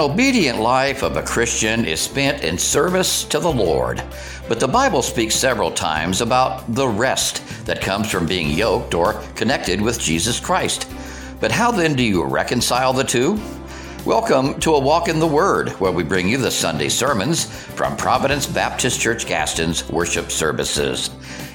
An 0.00 0.10
obedient 0.10 0.58
life 0.58 1.02
of 1.02 1.18
a 1.18 1.22
Christian 1.22 1.84
is 1.84 2.00
spent 2.00 2.42
in 2.42 2.56
service 2.56 3.22
to 3.24 3.38
the 3.38 3.52
Lord. 3.52 4.02
But 4.48 4.58
the 4.58 4.66
Bible 4.66 5.02
speaks 5.02 5.34
several 5.34 5.70
times 5.70 6.22
about 6.22 6.74
the 6.74 6.88
rest 6.88 7.42
that 7.66 7.82
comes 7.82 8.10
from 8.10 8.24
being 8.24 8.48
yoked 8.48 8.94
or 8.94 9.22
connected 9.34 9.78
with 9.78 10.00
Jesus 10.00 10.40
Christ. 10.40 10.90
But 11.38 11.52
how 11.52 11.70
then 11.70 11.96
do 11.96 12.02
you 12.02 12.24
reconcile 12.24 12.94
the 12.94 13.04
two? 13.04 13.38
Welcome 14.06 14.58
to 14.60 14.74
A 14.74 14.80
Walk 14.80 15.08
in 15.08 15.18
the 15.18 15.26
Word, 15.26 15.68
where 15.72 15.92
we 15.92 16.02
bring 16.02 16.30
you 16.30 16.38
the 16.38 16.50
Sunday 16.50 16.88
sermons 16.88 17.44
from 17.44 17.94
Providence 17.98 18.46
Baptist 18.46 19.02
Church 19.02 19.26
Gaston's 19.26 19.86
worship 19.90 20.30
services. 20.30 21.10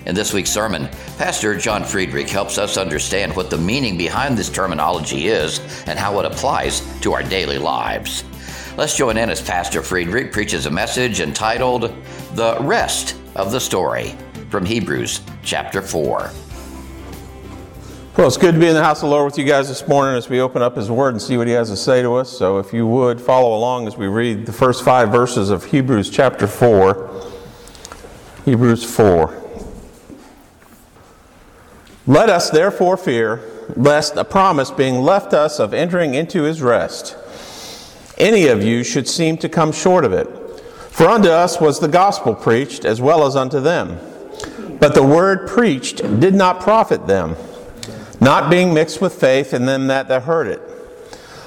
In 0.06 0.14
this 0.14 0.34
week's 0.34 0.52
sermon, 0.52 0.88
Pastor 1.18 1.58
John 1.58 1.82
Friederich 1.82 2.30
helps 2.30 2.60
us 2.60 2.78
understand 2.78 3.36
what 3.36 3.50
the 3.50 3.58
meaning 3.58 3.98
behind 3.98 4.38
this 4.38 4.52
terminology 4.52 5.30
is 5.30 5.58
and 5.88 5.98
how 5.98 6.20
it 6.20 6.28
applies 6.28 6.82
to 7.02 7.14
our 7.14 7.24
daily 7.24 7.58
lives. 7.58 8.24
Let's 8.78 8.98
join 8.98 9.16
in 9.16 9.30
as 9.30 9.42
Pastor 9.42 9.80
Friederich 9.80 10.34
preaches 10.34 10.66
a 10.66 10.70
message 10.70 11.22
entitled 11.22 11.94
The 12.34 12.58
Rest 12.60 13.16
of 13.38 13.54
the 13.54 13.60
Story 13.62 14.14
from 14.50 14.66
Hebrews 14.66 15.22
chapter 15.44 15.82
4. 15.82 16.30
Well, 18.18 18.28
it's 18.28 18.36
good 18.36 18.54
to 18.56 18.60
be 18.60 18.68
in 18.68 18.74
the 18.74 18.84
house 18.84 18.98
of 18.98 19.08
the 19.08 19.16
Lord 19.16 19.32
with 19.32 19.38
you 19.38 19.46
guys 19.46 19.70
this 19.70 19.88
morning 19.88 20.18
as 20.18 20.28
we 20.28 20.42
open 20.42 20.62
up 20.62 20.76
His 20.76 20.92
Word 20.92 21.14
and 21.14 21.22
see 21.22 21.38
what 21.38 21.48
He 21.48 21.54
has 21.54 21.70
to 21.70 21.78
say 21.78 22.02
to 22.02 22.16
us. 22.16 22.30
So, 22.30 22.60
if 22.60 22.74
you 22.74 22.86
would 22.86 23.22
follow 23.22 23.58
along 23.58 23.88
as 23.88 23.96
we 23.96 24.08
read 24.08 24.46
the 24.46 24.52
first 24.52 24.84
five 24.84 25.10
verses 25.10 25.52
of 25.52 25.64
Hebrews 25.64 26.10
chapter 26.10 26.46
4. 26.46 27.32
Hebrews 28.44 28.84
4. 28.84 29.42
Let 32.08 32.28
us 32.28 32.50
therefore 32.50 32.98
fear, 32.98 33.42
lest 33.78 34.18
a 34.18 34.26
promise 34.26 34.70
being 34.70 34.96
left 34.96 35.34
us 35.34 35.60
of 35.60 35.74
entering 35.74 36.14
into 36.14 36.44
his 36.44 36.62
rest, 36.62 37.16
any 38.18 38.48
of 38.48 38.64
you 38.64 38.84
should 38.84 39.08
seem 39.08 39.38
to 39.38 39.50
come 39.50 39.72
short 39.72 40.06
of 40.06 40.14
it. 40.14 40.28
For 40.92 41.08
unto 41.08 41.30
us 41.30 41.60
was 41.60 41.80
the 41.80 41.88
gospel 41.88 42.34
preached, 42.34 42.86
as 42.86 43.02
well 43.02 43.26
as 43.26 43.36
unto 43.36 43.60
them. 43.60 44.00
But 44.80 44.94
the 44.94 45.04
word 45.04 45.48
preached 45.48 45.98
did 46.20 46.34
not 46.34 46.62
profit 46.62 47.08
them, 47.08 47.36
not 48.22 48.50
being 48.50 48.74
mixed 48.74 49.02
with 49.02 49.14
faith 49.14 49.54
in 49.54 49.66
them 49.66 49.88
that, 49.88 50.08
heard 50.24 50.48
it. 50.48 50.62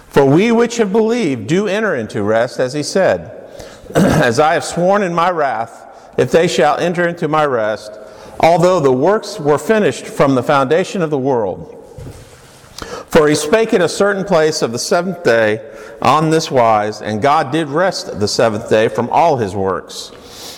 For 0.08 0.24
we 0.24 0.52
which 0.52 0.77
have 0.77 0.92
believed 0.92 1.46
do 1.46 1.66
enter 1.66 1.94
into 1.94 2.22
rest, 2.22 2.58
as 2.58 2.72
he 2.72 2.83
said, 2.83 3.34
As 3.94 4.39
I 4.39 4.55
have 4.55 4.64
sworn 4.64 5.02
in 5.02 5.14
my 5.14 5.30
wrath, 5.30 6.14
if 6.19 6.30
they 6.30 6.48
shall 6.48 6.77
enter 6.77 7.06
into 7.08 7.28
my 7.28 7.46
rest, 7.46 7.92
although 8.41 8.80
the 8.80 8.92
works 8.92 9.39
were 9.39 9.58
finished 9.58 10.06
from 10.06 10.34
the 10.34 10.42
foundation 10.42 11.00
of 11.00 11.11
the 11.11 11.19
world. 11.19 11.77
For 13.11 13.27
he 13.28 13.34
spake 13.34 13.73
in 13.73 13.83
a 13.83 13.89
certain 13.89 14.25
place 14.25 14.61
of 14.62 14.73
the 14.73 14.78
seventh 14.78 15.25
day 15.25 15.75
on 16.03 16.31
this 16.31 16.51
wise, 16.51 17.01
and 17.01 17.23
God 17.23 17.51
did 17.51 17.69
rest 17.69 18.20
the 18.20 18.28
seventh 18.28 18.69
day 18.69 18.89
from 18.89 19.09
all 19.11 19.39
his 19.39 19.56
works. 19.56 20.12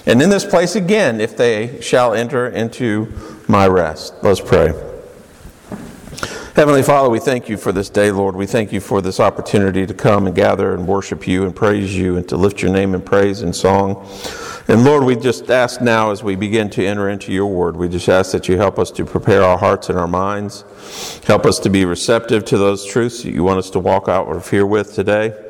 And 0.06 0.20
in 0.20 0.30
this 0.30 0.44
place 0.44 0.76
again, 0.76 1.20
if 1.20 1.36
they 1.36 1.80
shall 1.80 2.14
enter 2.14 2.48
into 2.48 3.12
my 3.46 3.68
rest. 3.68 4.14
Let's 4.22 4.40
pray. 4.40 4.89
Heavenly 6.60 6.82
Father, 6.82 7.08
we 7.08 7.20
thank 7.20 7.48
you 7.48 7.56
for 7.56 7.72
this 7.72 7.88
day, 7.88 8.10
Lord. 8.10 8.36
We 8.36 8.44
thank 8.44 8.70
you 8.70 8.80
for 8.80 9.00
this 9.00 9.18
opportunity 9.18 9.86
to 9.86 9.94
come 9.94 10.26
and 10.26 10.36
gather 10.36 10.74
and 10.74 10.86
worship 10.86 11.26
you 11.26 11.44
and 11.46 11.56
praise 11.56 11.96
you 11.96 12.18
and 12.18 12.28
to 12.28 12.36
lift 12.36 12.60
your 12.60 12.70
name 12.70 12.94
in 12.94 13.00
praise 13.00 13.40
and 13.40 13.56
song. 13.56 14.06
And 14.68 14.84
Lord, 14.84 15.04
we 15.04 15.16
just 15.16 15.50
ask 15.50 15.80
now 15.80 16.10
as 16.10 16.22
we 16.22 16.36
begin 16.36 16.68
to 16.68 16.84
enter 16.84 17.08
into 17.08 17.32
your 17.32 17.46
word, 17.46 17.78
we 17.78 17.88
just 17.88 18.10
ask 18.10 18.32
that 18.32 18.46
you 18.46 18.58
help 18.58 18.78
us 18.78 18.90
to 18.90 19.06
prepare 19.06 19.42
our 19.42 19.56
hearts 19.56 19.88
and 19.88 19.98
our 19.98 20.06
minds. 20.06 20.66
Help 21.24 21.46
us 21.46 21.58
to 21.60 21.70
be 21.70 21.86
receptive 21.86 22.44
to 22.44 22.58
those 22.58 22.84
truths 22.84 23.22
that 23.22 23.32
you 23.32 23.42
want 23.42 23.58
us 23.58 23.70
to 23.70 23.78
walk 23.78 24.10
out 24.10 24.28
of 24.28 24.50
here 24.50 24.66
with 24.66 24.92
today. 24.92 25.49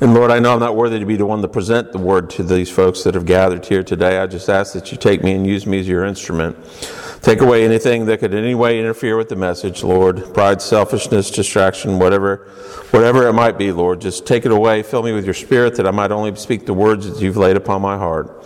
And 0.00 0.12
Lord, 0.12 0.30
I 0.30 0.38
know 0.38 0.52
I'm 0.52 0.60
not 0.60 0.76
worthy 0.76 0.98
to 0.98 1.06
be 1.06 1.16
the 1.16 1.26
one 1.26 1.40
to 1.42 1.48
present 1.48 1.92
the 1.92 1.98
word 1.98 2.28
to 2.30 2.42
these 2.42 2.70
folks 2.70 3.04
that 3.04 3.14
have 3.14 3.26
gathered 3.26 3.64
here 3.64 3.82
today. 3.82 4.18
I 4.18 4.26
just 4.26 4.48
ask 4.48 4.72
that 4.74 4.90
you 4.90 4.98
take 4.98 5.22
me 5.22 5.32
and 5.32 5.46
use 5.46 5.66
me 5.66 5.80
as 5.80 5.88
your 5.88 6.04
instrument. 6.04 6.56
Take 7.22 7.40
away 7.40 7.64
anything 7.64 8.04
that 8.06 8.20
could 8.20 8.34
in 8.34 8.44
any 8.44 8.54
way 8.54 8.78
interfere 8.78 9.16
with 9.16 9.30
the 9.30 9.36
message, 9.36 9.82
Lord. 9.82 10.34
Pride, 10.34 10.60
selfishness, 10.60 11.30
distraction, 11.30 11.98
whatever, 11.98 12.48
whatever 12.90 13.26
it 13.26 13.32
might 13.32 13.56
be, 13.56 13.72
Lord. 13.72 14.02
Just 14.02 14.26
take 14.26 14.44
it 14.44 14.52
away. 14.52 14.82
Fill 14.82 15.02
me 15.02 15.12
with 15.12 15.24
your 15.24 15.32
spirit 15.32 15.76
that 15.76 15.86
I 15.86 15.90
might 15.90 16.12
only 16.12 16.34
speak 16.36 16.66
the 16.66 16.74
words 16.74 17.08
that 17.08 17.22
you've 17.22 17.38
laid 17.38 17.56
upon 17.56 17.80
my 17.80 17.96
heart. 17.96 18.44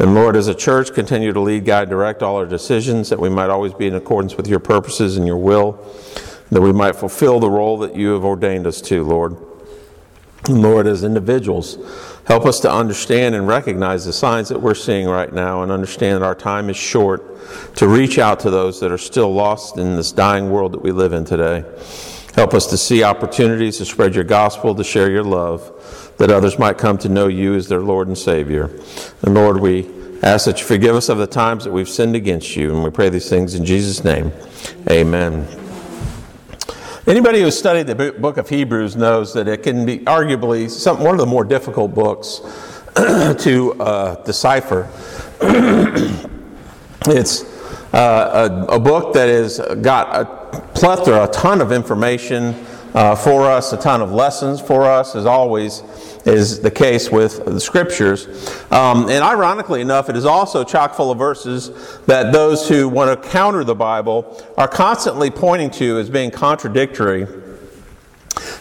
And 0.00 0.14
Lord, 0.14 0.34
as 0.36 0.48
a 0.48 0.54
church, 0.54 0.92
continue 0.94 1.32
to 1.32 1.40
lead, 1.40 1.64
guide, 1.64 1.90
direct 1.90 2.22
all 2.22 2.36
our 2.36 2.46
decisions 2.46 3.08
that 3.10 3.20
we 3.20 3.28
might 3.28 3.50
always 3.50 3.74
be 3.74 3.86
in 3.86 3.94
accordance 3.94 4.36
with 4.36 4.48
your 4.48 4.60
purposes 4.60 5.16
and 5.16 5.26
your 5.26 5.38
will, 5.38 5.72
that 6.50 6.60
we 6.60 6.72
might 6.72 6.96
fulfill 6.96 7.38
the 7.38 7.50
role 7.50 7.78
that 7.78 7.94
you 7.94 8.14
have 8.14 8.24
ordained 8.24 8.66
us 8.66 8.80
to, 8.82 9.04
Lord. 9.04 9.36
Lord, 10.48 10.86
as 10.86 11.04
individuals, 11.04 11.76
help 12.26 12.46
us 12.46 12.60
to 12.60 12.72
understand 12.72 13.34
and 13.34 13.46
recognize 13.46 14.04
the 14.04 14.12
signs 14.12 14.48
that 14.48 14.60
we're 14.60 14.74
seeing 14.74 15.06
right 15.06 15.32
now 15.32 15.62
and 15.62 15.70
understand 15.70 16.16
that 16.16 16.26
our 16.26 16.34
time 16.34 16.70
is 16.70 16.76
short 16.76 17.76
to 17.76 17.88
reach 17.88 18.18
out 18.18 18.40
to 18.40 18.50
those 18.50 18.80
that 18.80 18.90
are 18.90 18.98
still 18.98 19.32
lost 19.32 19.76
in 19.78 19.96
this 19.96 20.12
dying 20.12 20.50
world 20.50 20.72
that 20.72 20.82
we 20.82 20.92
live 20.92 21.12
in 21.12 21.24
today. 21.24 21.64
Help 22.34 22.54
us 22.54 22.66
to 22.66 22.76
see 22.76 23.02
opportunities 23.02 23.78
to 23.78 23.84
spread 23.84 24.14
your 24.14 24.24
gospel, 24.24 24.74
to 24.74 24.84
share 24.84 25.10
your 25.10 25.24
love, 25.24 26.14
that 26.18 26.30
others 26.30 26.58
might 26.58 26.78
come 26.78 26.96
to 26.98 27.08
know 27.08 27.26
you 27.26 27.54
as 27.54 27.68
their 27.68 27.80
Lord 27.80 28.08
and 28.08 28.16
Savior. 28.16 28.70
And 29.22 29.34
Lord, 29.34 29.60
we 29.60 29.88
ask 30.22 30.46
that 30.46 30.60
you 30.60 30.66
forgive 30.66 30.94
us 30.94 31.08
of 31.08 31.18
the 31.18 31.26
times 31.26 31.64
that 31.64 31.72
we've 31.72 31.88
sinned 31.88 32.16
against 32.16 32.56
you. 32.56 32.74
And 32.74 32.84
we 32.84 32.90
pray 32.90 33.08
these 33.08 33.28
things 33.28 33.54
in 33.54 33.64
Jesus' 33.64 34.04
name. 34.04 34.32
Amen. 34.90 35.67
Anybody 37.08 37.40
who's 37.40 37.58
studied 37.58 37.86
the 37.86 38.12
book 38.12 38.36
of 38.36 38.50
Hebrews 38.50 38.94
knows 38.94 39.32
that 39.32 39.48
it 39.48 39.62
can 39.62 39.86
be 39.86 40.00
arguably 40.00 40.68
some, 40.68 41.00
one 41.00 41.14
of 41.14 41.18
the 41.18 41.24
more 41.24 41.42
difficult 41.42 41.94
books 41.94 42.42
to 42.96 43.74
uh, 43.80 44.22
decipher. 44.24 44.86
It's 47.06 47.44
uh, 47.94 48.66
a, 48.68 48.74
a, 48.74 48.78
book 48.78 49.14
that 49.14 49.30
has 49.30 49.58
got 49.80 50.14
a 50.14 50.60
plethora, 50.74 51.24
a 51.24 51.28
ton 51.28 51.62
of 51.62 51.72
information 51.72 52.52
uh, 52.94 53.14
for 53.14 53.44
us, 53.44 53.72
a 53.72 53.76
ton 53.76 54.00
of 54.00 54.12
lessons 54.12 54.60
for 54.60 54.84
us, 54.84 55.14
as 55.14 55.26
always 55.26 55.82
is 56.26 56.60
the 56.60 56.70
case 56.70 57.10
with 57.10 57.44
the 57.44 57.60
scriptures. 57.60 58.26
Um, 58.70 59.08
and 59.08 59.22
ironically 59.22 59.80
enough, 59.80 60.08
it 60.08 60.16
is 60.16 60.24
also 60.24 60.64
chock 60.64 60.94
full 60.94 61.10
of 61.10 61.18
verses 61.18 61.98
that 62.06 62.32
those 62.32 62.68
who 62.68 62.88
want 62.88 63.22
to 63.22 63.28
counter 63.28 63.64
the 63.64 63.74
Bible 63.74 64.42
are 64.56 64.68
constantly 64.68 65.30
pointing 65.30 65.70
to 65.72 65.98
as 65.98 66.10
being 66.10 66.30
contradictory. 66.30 67.26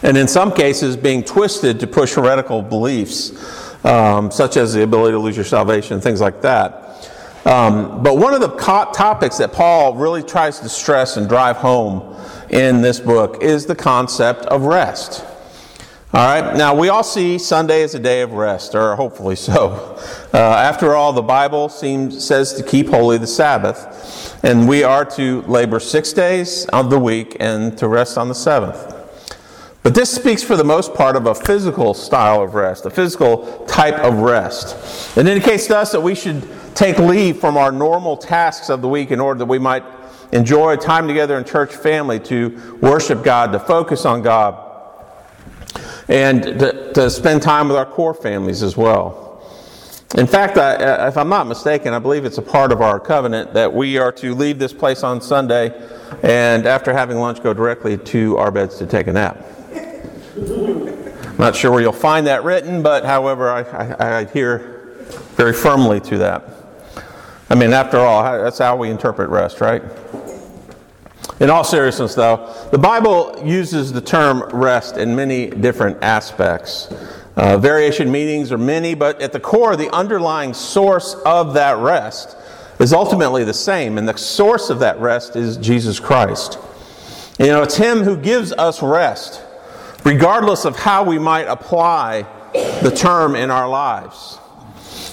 And 0.03 0.17
in 0.17 0.27
some 0.27 0.51
cases, 0.51 0.95
being 0.95 1.23
twisted 1.23 1.79
to 1.79 1.87
push 1.87 2.13
heretical 2.13 2.61
beliefs, 2.61 3.31
um, 3.85 4.31
such 4.31 4.57
as 4.57 4.73
the 4.73 4.83
ability 4.83 5.13
to 5.13 5.19
lose 5.19 5.35
your 5.35 5.45
salvation, 5.45 6.01
things 6.01 6.21
like 6.21 6.41
that. 6.41 6.83
Um, 7.45 8.03
but 8.03 8.17
one 8.17 8.33
of 8.33 8.41
the 8.41 8.49
co- 8.49 8.91
topics 8.91 9.37
that 9.37 9.53
Paul 9.53 9.95
really 9.95 10.21
tries 10.21 10.59
to 10.59 10.69
stress 10.69 11.16
and 11.16 11.29
drive 11.29 11.55
home 11.55 12.16
in 12.50 12.81
this 12.81 13.00
book 13.00 13.41
is 13.44 13.66
the 13.66 13.75
concept 13.75 14.46
of 14.46 14.63
rest. 14.63 15.25
All 16.13 16.25
right, 16.25 16.56
now 16.56 16.74
we 16.74 16.88
all 16.88 17.03
see 17.03 17.38
Sunday 17.38 17.84
as 17.84 17.94
a 17.94 18.00
day 18.00 18.22
of 18.22 18.31
rest, 18.31 18.75
or 18.75 18.96
hopefully 18.96 19.35
so. 19.35 19.97
Uh, 20.34 20.38
after 20.38 20.96
all, 20.96 21.12
the 21.12 21.22
Bible 21.22 21.68
seems, 21.68 22.25
says 22.25 22.53
to 22.53 22.63
keep 22.63 22.88
holy 22.88 23.18
the 23.18 23.28
Sabbath, 23.28 24.40
and 24.44 24.69
we 24.69 24.84
are 24.84 25.03
to 25.03 25.41
labor 25.41 25.80
six 25.80 26.13
days 26.13 26.66
of 26.68 26.90
the 26.90 26.97
week 26.97 27.35
and 27.40 27.78
to 27.78 27.90
rest 27.90 28.18
on 28.18 28.30
the 28.30 28.35
seventh. 28.35 28.96
But 29.84 29.96
this 29.96 30.09
speaks 30.09 30.44
for 30.44 30.56
the 30.56 30.64
most 30.64 30.94
part 30.94 31.16
of 31.16 31.28
a 31.28 31.35
physical 31.35 31.94
style 31.94 32.41
of 32.41 32.56
rest, 32.56 32.85
a 32.85 32.90
physical 32.90 33.66
type 33.68 33.96
of 33.96 34.19
rest. 34.19 35.18
It 35.18 35.28
indicates 35.28 35.68
to 35.68 35.78
us 35.78 35.91
that 35.91 36.02
we 36.02 36.16
should 36.16 36.47
take 36.74 37.00
leave 37.00 37.40
from 37.40 37.58
our 37.58 37.72
normal 37.72 38.18
tasks 38.18 38.69
of 38.69 38.81
the 38.81 38.88
week 38.88 39.12
in 39.12 39.19
order 39.19 39.40
that 39.40 39.46
we 39.46 39.59
might 39.59 39.84
enjoy 40.32 40.76
time 40.76 41.08
together 41.08 41.38
in 41.38 41.44
church 41.44 41.74
family 41.74 42.20
to 42.22 42.78
worship 42.82 43.24
God, 43.24 43.52
to 43.52 43.59
focus 43.59 44.06
on 44.06 44.22
God, 44.22 44.64
and 46.08 46.44
to, 46.44 46.94
to 46.94 47.09
spend 47.09 47.41
time 47.41 47.68
with 47.68 47.78
our 47.78 47.85
core 47.85 48.14
families 48.14 48.64
as 48.64 48.76
well. 48.76 49.28
In 50.16 50.26
fact, 50.26 50.58
I, 50.58 51.08
if 51.08 51.18
I'm 51.18 51.29
not 51.29 51.47
mistaken, 51.47 51.94
I 51.94 52.00
believe 52.00 52.24
it's 52.24 52.38
a 52.38 52.41
part 52.41 52.72
of 52.72 52.82
our 52.82 53.00
covenant 53.00 53.53
that 53.53 53.74
we 53.74 53.97
are 53.97 54.12
to 54.14 54.34
leave 54.34 54.58
this 54.58 54.72
place 54.72 55.03
on 55.03 55.20
Sunday 55.20 55.74
and 56.24 56.66
after 56.66 56.94
having 56.94 57.18
lunch 57.18 57.44
go 57.44 57.53
directly 57.53 57.97
to 57.97 58.38
our 58.38 58.50
beds 58.50 58.78
to 58.78 58.85
take 58.85 59.08
a 59.08 59.14
nap. 59.14 59.44
Not 61.38 61.56
sure 61.56 61.72
where 61.72 61.82
you'll 61.82 61.91
find 61.91 62.26
that 62.28 62.44
written, 62.44 62.82
but 62.82 63.06
however, 63.06 63.50
I, 63.52 63.62
I, 63.62 63.94
I 63.94 64.22
adhere 64.22 64.96
very 65.35 65.53
firmly 65.53 66.00
to 66.02 66.18
that. 66.20 66.56
I 67.49 67.55
mean, 67.55 67.73
after 67.73 67.97
all, 67.97 68.23
that's 68.23 68.58
how 68.58 68.76
we 68.76 68.90
interpret 68.90 69.29
rest, 69.29 69.61
right? 69.61 69.82
In 71.40 71.49
all 71.49 71.64
seriousness, 71.64 72.16
though, 72.16 72.53
the 72.72 72.78
Bible 72.78 73.41
uses 73.46 73.94
the 73.94 74.02
term 74.02 74.44
rest 74.53 74.97
in 74.97 75.16
many 75.16 75.49
different 75.49 76.02
aspects. 76.02 76.91
Uh, 77.35 77.58
variation 77.58 78.11
meanings 78.11 78.52
are 78.52 78.58
many, 78.58 78.96
but 78.96 79.22
at 79.22 79.32
the 79.32 79.40
core, 79.40 79.76
the 79.76 79.94
underlying 79.94 80.53
source 80.53 81.14
of 81.26 81.53
that 81.53 81.78
rest 81.78 82.35
is 82.79 82.91
ultimately 82.91 83.44
the 83.44 83.53
same, 83.53 83.97
and 83.97 84.08
the 84.08 84.17
source 84.17 84.70
of 84.70 84.79
that 84.79 85.00
rest 85.00 85.35
is 85.35 85.58
Jesus 85.58 86.00
Christ. 86.00 86.58
You 87.40 87.47
know, 87.47 87.61
it's 87.61 87.78
Him 87.78 88.00
who 88.00 88.17
gives 88.17 88.52
us 88.53 88.82
rest 88.82 89.43
regardless 90.03 90.64
of 90.64 90.78
how 90.78 91.03
we 91.03 91.20
might 91.20 91.47
apply 91.47 92.26
the 92.82 92.91
term 92.96 93.35
in 93.35 93.52
our 93.52 93.67
lives. 93.67 94.40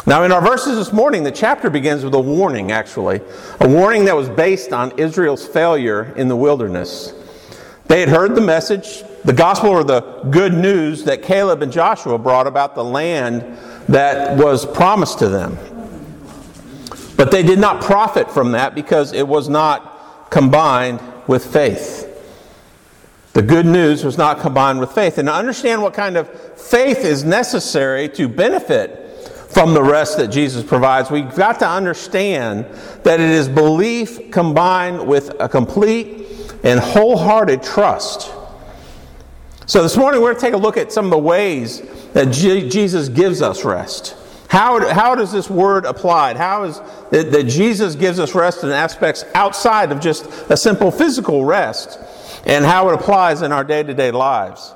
Now, 0.06 0.22
in 0.24 0.32
our 0.32 0.42
verses 0.42 0.76
this 0.76 0.92
morning, 0.92 1.22
the 1.22 1.32
chapter 1.32 1.70
begins 1.70 2.04
with 2.04 2.12
a 2.12 2.20
warning, 2.20 2.72
actually. 2.72 3.22
A 3.60 3.68
warning 3.68 4.04
that 4.04 4.14
was 4.14 4.28
based 4.28 4.70
on 4.70 4.98
Israel's 4.98 5.46
failure 5.46 6.12
in 6.16 6.28
the 6.28 6.36
wilderness. 6.36 7.14
They 7.86 8.00
had 8.00 8.10
heard 8.10 8.34
the 8.34 8.42
message, 8.42 9.02
the 9.24 9.32
gospel 9.32 9.70
or 9.70 9.82
the 9.82 10.02
good 10.30 10.52
news 10.52 11.04
that 11.04 11.22
Caleb 11.22 11.62
and 11.62 11.72
Joshua 11.72 12.18
brought 12.18 12.46
about 12.46 12.74
the 12.74 12.84
land 12.84 13.56
that 13.88 14.36
was 14.36 14.66
promised 14.66 15.20
to 15.20 15.30
them. 15.30 15.56
But 17.16 17.30
they 17.30 17.42
did 17.42 17.58
not 17.58 17.82
profit 17.82 18.30
from 18.30 18.52
that 18.52 18.74
because 18.74 19.14
it 19.14 19.26
was 19.26 19.48
not 19.48 20.30
combined 20.30 21.00
with 21.26 21.50
faith. 21.50 22.10
The 23.32 23.42
good 23.42 23.64
news 23.64 24.04
was 24.04 24.18
not 24.18 24.40
combined 24.40 24.80
with 24.80 24.92
faith. 24.92 25.16
And 25.16 25.28
to 25.28 25.34
understand 25.34 25.80
what 25.80 25.94
kind 25.94 26.18
of 26.18 26.28
faith 26.60 26.98
is 26.98 27.24
necessary 27.24 28.10
to 28.10 28.28
benefit 28.28 29.03
from 29.54 29.72
the 29.72 29.82
rest 29.82 30.18
that 30.18 30.28
Jesus 30.28 30.64
provides, 30.64 31.12
we've 31.12 31.32
got 31.36 31.60
to 31.60 31.68
understand 31.68 32.66
that 33.04 33.20
it 33.20 33.30
is 33.30 33.48
belief 33.48 34.32
combined 34.32 35.06
with 35.06 35.30
a 35.38 35.48
complete 35.48 36.26
and 36.64 36.80
wholehearted 36.80 37.62
trust. 37.62 38.32
So 39.66 39.84
this 39.84 39.96
morning 39.96 40.20
we're 40.20 40.32
going 40.32 40.40
to 40.40 40.46
take 40.46 40.54
a 40.54 40.58
look 40.58 40.76
at 40.76 40.92
some 40.92 41.04
of 41.04 41.12
the 41.12 41.18
ways 41.18 41.82
that 42.14 42.32
Jesus 42.32 43.08
gives 43.08 43.42
us 43.42 43.64
rest. 43.64 44.16
How, 44.48 44.92
how 44.92 45.14
does 45.14 45.30
this 45.30 45.48
word 45.48 45.84
applied? 45.84 46.36
How 46.36 46.64
is 46.64 46.80
that 47.10 47.46
Jesus 47.46 47.94
gives 47.94 48.18
us 48.18 48.34
rest 48.34 48.64
in 48.64 48.70
aspects 48.70 49.24
outside 49.34 49.92
of 49.92 50.00
just 50.00 50.26
a 50.50 50.56
simple 50.56 50.90
physical 50.90 51.44
rest 51.44 51.98
and 52.44 52.64
how 52.64 52.90
it 52.90 52.94
applies 52.94 53.42
in 53.42 53.52
our 53.52 53.64
day 53.64 53.84
to 53.84 53.94
day 53.94 54.10
lives? 54.10 54.74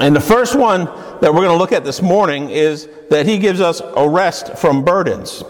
And 0.00 0.14
the 0.14 0.20
first 0.20 0.56
one 0.56 0.84
that 1.20 1.32
we're 1.34 1.42
going 1.42 1.48
to 1.50 1.56
look 1.56 1.72
at 1.72 1.84
this 1.84 2.00
morning 2.00 2.50
is 2.50 2.88
that 3.10 3.26
he 3.26 3.38
gives 3.38 3.60
us 3.60 3.80
a 3.80 4.08
rest 4.08 4.56
from 4.56 4.84
burdens. 4.84 5.42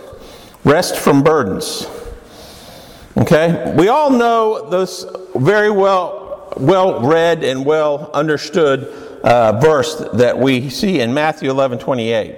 Rest 0.65 0.97
from 0.97 1.23
burdens. 1.23 1.87
Okay? 3.17 3.75
We 3.77 3.89
all 3.89 4.11
know 4.11 4.71
this 4.71 5.05
very 5.35 5.71
well, 5.71 6.53
well 6.57 7.07
read 7.07 7.45
and 7.45 7.65
well 7.65 8.11
understood 8.15 8.85
uh, 9.23 9.59
verse 9.61 9.97
that 10.15 10.39
we 10.39 10.71
see 10.71 11.01
in 11.01 11.13
Matthew 11.13 11.51
11 11.51 11.79
28. 11.79 12.37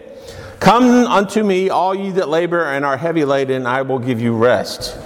Come 0.59 1.07
unto 1.07 1.43
me, 1.43 1.71
all 1.71 1.95
ye 1.95 2.11
that 2.11 2.29
labor 2.29 2.65
and 2.65 2.85
are 2.85 2.97
heavy 2.97 3.25
laden, 3.25 3.67
I 3.67 3.83
will 3.83 3.99
give 3.99 4.21
you 4.21 4.37
rest. 4.37 4.99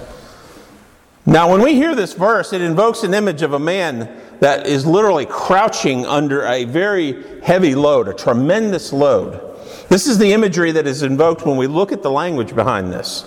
Now, 1.25 1.49
when 1.49 1.61
we 1.61 1.75
hear 1.75 1.95
this 1.95 2.13
verse, 2.13 2.53
it 2.53 2.61
invokes 2.61 3.03
an 3.03 3.13
image 3.13 3.41
of 3.41 3.53
a 3.53 3.59
man 3.59 4.21
that 4.39 4.67
is 4.67 4.85
literally 4.85 5.25
crouching 5.25 6.05
under 6.05 6.45
a 6.45 6.65
very 6.65 7.41
heavy 7.41 7.75
load, 7.75 8.07
a 8.07 8.13
tremendous 8.13 8.91
load. 8.91 9.41
This 9.89 10.07
is 10.07 10.17
the 10.17 10.33
imagery 10.33 10.71
that 10.71 10.87
is 10.87 11.03
invoked 11.03 11.45
when 11.45 11.57
we 11.57 11.67
look 11.67 11.91
at 11.91 12.01
the 12.01 12.11
language 12.11 12.55
behind 12.55 12.91
this. 12.91 13.23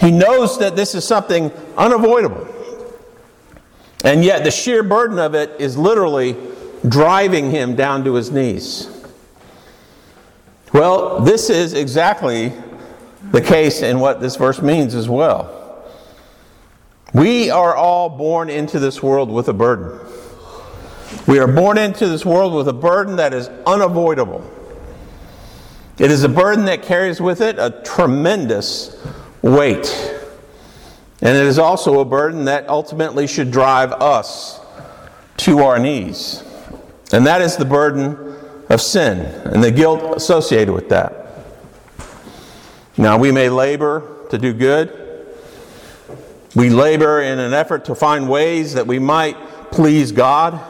He 0.00 0.10
knows 0.10 0.58
that 0.58 0.76
this 0.76 0.94
is 0.94 1.04
something 1.04 1.50
unavoidable. 1.76 2.46
And 4.04 4.24
yet, 4.24 4.44
the 4.44 4.50
sheer 4.50 4.82
burden 4.82 5.18
of 5.18 5.34
it 5.34 5.50
is 5.58 5.76
literally 5.76 6.36
driving 6.88 7.50
him 7.50 7.76
down 7.76 8.04
to 8.04 8.14
his 8.14 8.30
knees. 8.30 8.88
Well, 10.72 11.20
this 11.20 11.50
is 11.50 11.74
exactly 11.74 12.52
the 13.32 13.40
case 13.40 13.82
in 13.82 14.00
what 14.00 14.20
this 14.20 14.36
verse 14.36 14.62
means 14.62 14.94
as 14.94 15.08
well. 15.08 15.59
We 17.12 17.50
are 17.50 17.74
all 17.74 18.08
born 18.08 18.50
into 18.50 18.78
this 18.78 19.02
world 19.02 19.30
with 19.30 19.48
a 19.48 19.52
burden. 19.52 19.98
We 21.26 21.40
are 21.40 21.48
born 21.48 21.76
into 21.76 22.06
this 22.06 22.24
world 22.24 22.54
with 22.54 22.68
a 22.68 22.72
burden 22.72 23.16
that 23.16 23.34
is 23.34 23.48
unavoidable. 23.66 24.48
It 25.98 26.10
is 26.10 26.22
a 26.22 26.28
burden 26.28 26.66
that 26.66 26.82
carries 26.82 27.20
with 27.20 27.40
it 27.40 27.58
a 27.58 27.82
tremendous 27.84 28.96
weight. 29.42 29.88
And 31.20 31.36
it 31.36 31.46
is 31.46 31.58
also 31.58 32.00
a 32.00 32.04
burden 32.04 32.46
that 32.46 32.68
ultimately 32.68 33.26
should 33.26 33.50
drive 33.50 33.92
us 33.92 34.60
to 35.38 35.58
our 35.60 35.78
knees. 35.78 36.44
And 37.12 37.26
that 37.26 37.42
is 37.42 37.56
the 37.56 37.64
burden 37.64 38.36
of 38.68 38.80
sin 38.80 39.18
and 39.46 39.62
the 39.62 39.72
guilt 39.72 40.16
associated 40.16 40.72
with 40.72 40.88
that. 40.90 41.26
Now, 42.96 43.18
we 43.18 43.32
may 43.32 43.48
labor 43.48 44.26
to 44.30 44.38
do 44.38 44.52
good. 44.52 45.09
We 46.54 46.68
labor 46.68 47.20
in 47.22 47.38
an 47.38 47.52
effort 47.52 47.84
to 47.86 47.94
find 47.94 48.28
ways 48.28 48.74
that 48.74 48.86
we 48.86 48.98
might 48.98 49.36
please 49.70 50.10
God. 50.10 50.60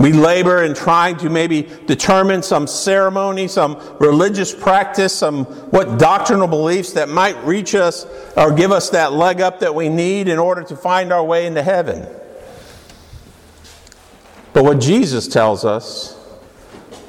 We 0.00 0.12
labor 0.12 0.62
in 0.62 0.74
trying 0.74 1.16
to 1.18 1.30
maybe 1.30 1.62
determine 1.86 2.42
some 2.42 2.66
ceremony, 2.68 3.48
some 3.48 3.80
religious 3.98 4.54
practice, 4.54 5.12
some 5.12 5.44
what 5.70 5.98
doctrinal 5.98 6.46
beliefs 6.46 6.92
that 6.92 7.08
might 7.08 7.36
reach 7.44 7.74
us 7.74 8.06
or 8.36 8.52
give 8.52 8.70
us 8.70 8.90
that 8.90 9.12
leg 9.12 9.40
up 9.40 9.60
that 9.60 9.74
we 9.74 9.88
need 9.88 10.28
in 10.28 10.38
order 10.38 10.62
to 10.62 10.76
find 10.76 11.12
our 11.12 11.24
way 11.24 11.46
into 11.46 11.62
heaven. 11.62 12.06
But 14.52 14.64
what 14.64 14.80
Jesus 14.80 15.26
tells 15.28 15.64
us 15.64 16.16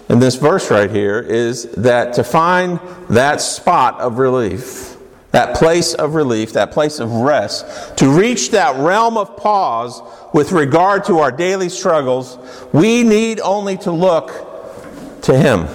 in 0.10 0.20
this 0.20 0.36
verse 0.36 0.72
right 0.72 0.90
here 0.90 1.20
is 1.20 1.72
that 1.74 2.14
to 2.16 2.24
find 2.24 2.80
that 3.10 3.42
spot 3.42 4.00
of 4.00 4.18
relief, 4.18 4.99
that 5.32 5.56
place 5.56 5.94
of 5.94 6.16
relief, 6.16 6.54
that 6.54 6.72
place 6.72 7.00
of 7.00 7.12
rest, 7.12 7.98
to 7.98 8.10
reach 8.10 8.52
that 8.52 8.76
realm 8.78 9.18
of 9.18 9.38
pause 9.38 10.02
with 10.34 10.52
regard 10.52 11.04
to 11.06 11.20
our 11.20 11.32
daily 11.32 11.70
struggles, 11.70 12.38
we 12.74 13.04
need 13.04 13.40
only 13.42 13.78
to 13.78 13.92
look 13.92 15.22
to 15.22 15.38
Him. 15.38 15.68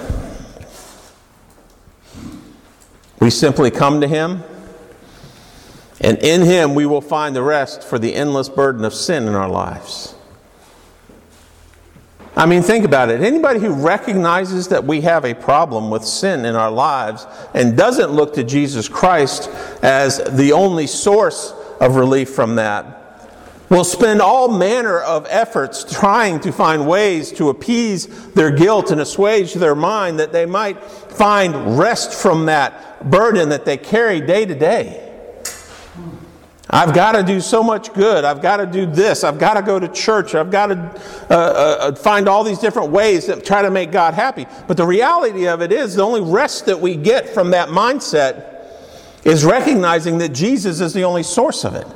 We 3.19 3.29
simply 3.29 3.71
come 3.71 4.01
to 4.01 4.07
Him, 4.07 4.43
and 6.01 6.17
in 6.19 6.41
Him 6.41 6.75
we 6.75 6.85
will 6.85 7.01
find 7.01 7.35
the 7.35 7.43
rest 7.43 7.83
for 7.83 7.97
the 7.97 8.13
endless 8.13 8.49
burden 8.49 8.83
of 8.83 8.93
sin 8.93 9.27
in 9.27 9.35
our 9.35 9.49
lives. 9.49 10.14
I 12.37 12.45
mean, 12.45 12.63
think 12.63 12.83
about 12.83 13.09
it. 13.09 13.21
Anybody 13.21 13.61
who 13.61 13.71
recognizes 13.71 14.67
that 14.67 14.83
we 14.83 15.01
have 15.01 15.23
a 15.23 15.33
problem 15.33 15.89
with 15.89 16.03
sin 16.03 16.43
in 16.43 16.55
our 16.55 16.71
lives 16.71 17.25
and 17.53 17.77
doesn't 17.77 18.11
look 18.11 18.33
to 18.33 18.43
Jesus 18.43 18.89
Christ 18.89 19.49
as 19.81 20.17
the 20.35 20.51
only 20.51 20.85
source 20.85 21.53
of 21.79 21.95
relief 21.95 22.29
from 22.29 22.55
that 22.55 22.95
will 23.69 23.83
spend 23.85 24.21
all 24.21 24.49
manner 24.49 24.99
of 24.99 25.25
efforts 25.29 25.83
trying 25.91 26.39
to 26.41 26.51
find 26.51 26.87
ways 26.87 27.31
to 27.31 27.49
appease 27.49 28.07
their 28.33 28.51
guilt 28.51 28.91
and 28.91 29.01
assuage 29.01 29.53
their 29.53 29.75
mind 29.75 30.19
that 30.19 30.31
they 30.31 30.45
might 30.45 30.83
find 30.83 31.77
rest 31.77 32.13
from 32.13 32.45
that 32.45 33.09
burden 33.09 33.49
that 33.49 33.65
they 33.65 33.77
carry 33.77 34.21
day 34.21 34.45
to 34.45 34.55
day. 34.55 35.04
I've 36.69 36.95
got 36.95 37.11
to 37.11 37.23
do 37.23 37.39
so 37.39 37.61
much 37.61 37.93
good. 37.93 38.25
I've 38.25 38.41
got 38.41 38.57
to 38.57 38.65
do 38.65 38.87
this. 38.87 39.23
I've 39.23 39.37
got 39.37 39.53
to 39.53 39.61
go 39.61 39.79
to 39.79 39.87
church. 39.87 40.33
I've 40.33 40.49
got 40.49 40.67
to 40.67 40.75
uh, 41.29 41.33
uh, 41.33 41.77
uh, 41.79 41.95
find 41.95 42.27
all 42.27 42.43
these 42.43 42.57
different 42.57 42.89
ways 42.89 43.25
to 43.25 43.39
try 43.39 43.61
to 43.61 43.69
make 43.69 43.91
God 43.91 44.15
happy. 44.15 44.47
But 44.67 44.77
the 44.77 44.85
reality 44.85 45.47
of 45.47 45.61
it 45.61 45.71
is, 45.71 45.95
the 45.95 46.03
only 46.03 46.21
rest 46.21 46.65
that 46.65 46.79
we 46.79 46.95
get 46.95 47.29
from 47.29 47.51
that 47.51 47.69
mindset 47.69 48.51
is 49.23 49.45
recognizing 49.45 50.17
that 50.19 50.29
Jesus 50.29 50.81
is 50.81 50.93
the 50.93 51.03
only 51.03 51.23
source 51.23 51.65
of 51.65 51.75
it. 51.75 51.87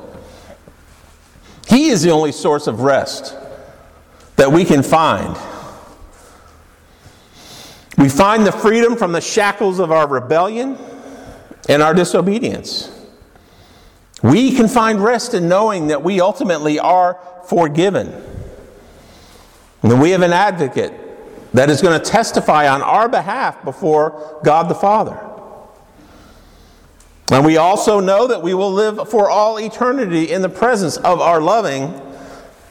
He 1.68 1.90
is 1.90 2.04
the 2.04 2.12
only 2.12 2.32
source 2.32 2.68
of 2.68 2.82
rest 2.82 3.36
that 4.36 4.52
we 4.52 4.66
can 4.66 4.84
find. 4.84 5.36
We 7.98 8.08
find 8.08 8.46
the 8.46 8.52
freedom 8.52 8.96
from 8.96 9.12
the 9.12 9.22
shackles 9.22 9.80
of 9.80 9.92
our 9.92 10.08
rebellion 10.08 10.78
and 11.68 11.82
our 11.82 11.94
disobedience. 11.94 12.99
We 14.22 14.56
can 14.56 14.68
find 14.68 15.02
rest 15.02 15.34
in 15.34 15.48
knowing 15.48 15.88
that 15.88 16.04
we 16.04 16.20
ultimately 16.20 16.80
are 16.80 17.20
forgiven. 17.46 18.12
And 19.82 20.02
we 20.02 20.12
have 20.12 20.22
an 20.22 20.34
advocate 20.34 20.94
that 21.54 21.70
is 21.70 21.82
going 21.82 22.00
to 22.00 22.06
testify 22.06 22.68
on 22.68 22.82
our 22.82 23.08
behalf 23.08 23.64
before 23.64 24.40
God 24.44 24.70
the 24.70 24.76
Father. 24.76 25.26
And 27.32 27.46
we 27.46 27.58
also 27.58 28.00
know 28.00 28.28
that 28.28 28.42
we 28.42 28.54
will 28.54 28.72
live 28.72 29.10
for 29.10 29.30
all 29.30 29.60
eternity 29.60 30.32
in 30.32 30.42
the 30.42 30.50
presence 30.50 30.98
of 30.98 31.22
our 31.22 31.40
loving 31.40 32.02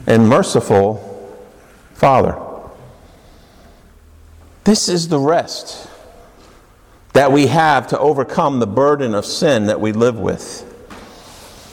and 0.05 0.27
merciful 0.27 1.05
Father. 1.93 2.37
This 4.65 4.87
is 4.89 5.07
the 5.07 5.19
rest 5.19 5.89
that 7.13 7.31
we 7.31 7.47
have 7.47 7.87
to 7.87 7.99
overcome 7.99 8.59
the 8.59 8.67
burden 8.67 9.15
of 9.15 9.25
sin 9.25 9.65
that 9.65 9.81
we 9.81 9.93
live 9.93 10.19
with. 10.19 10.68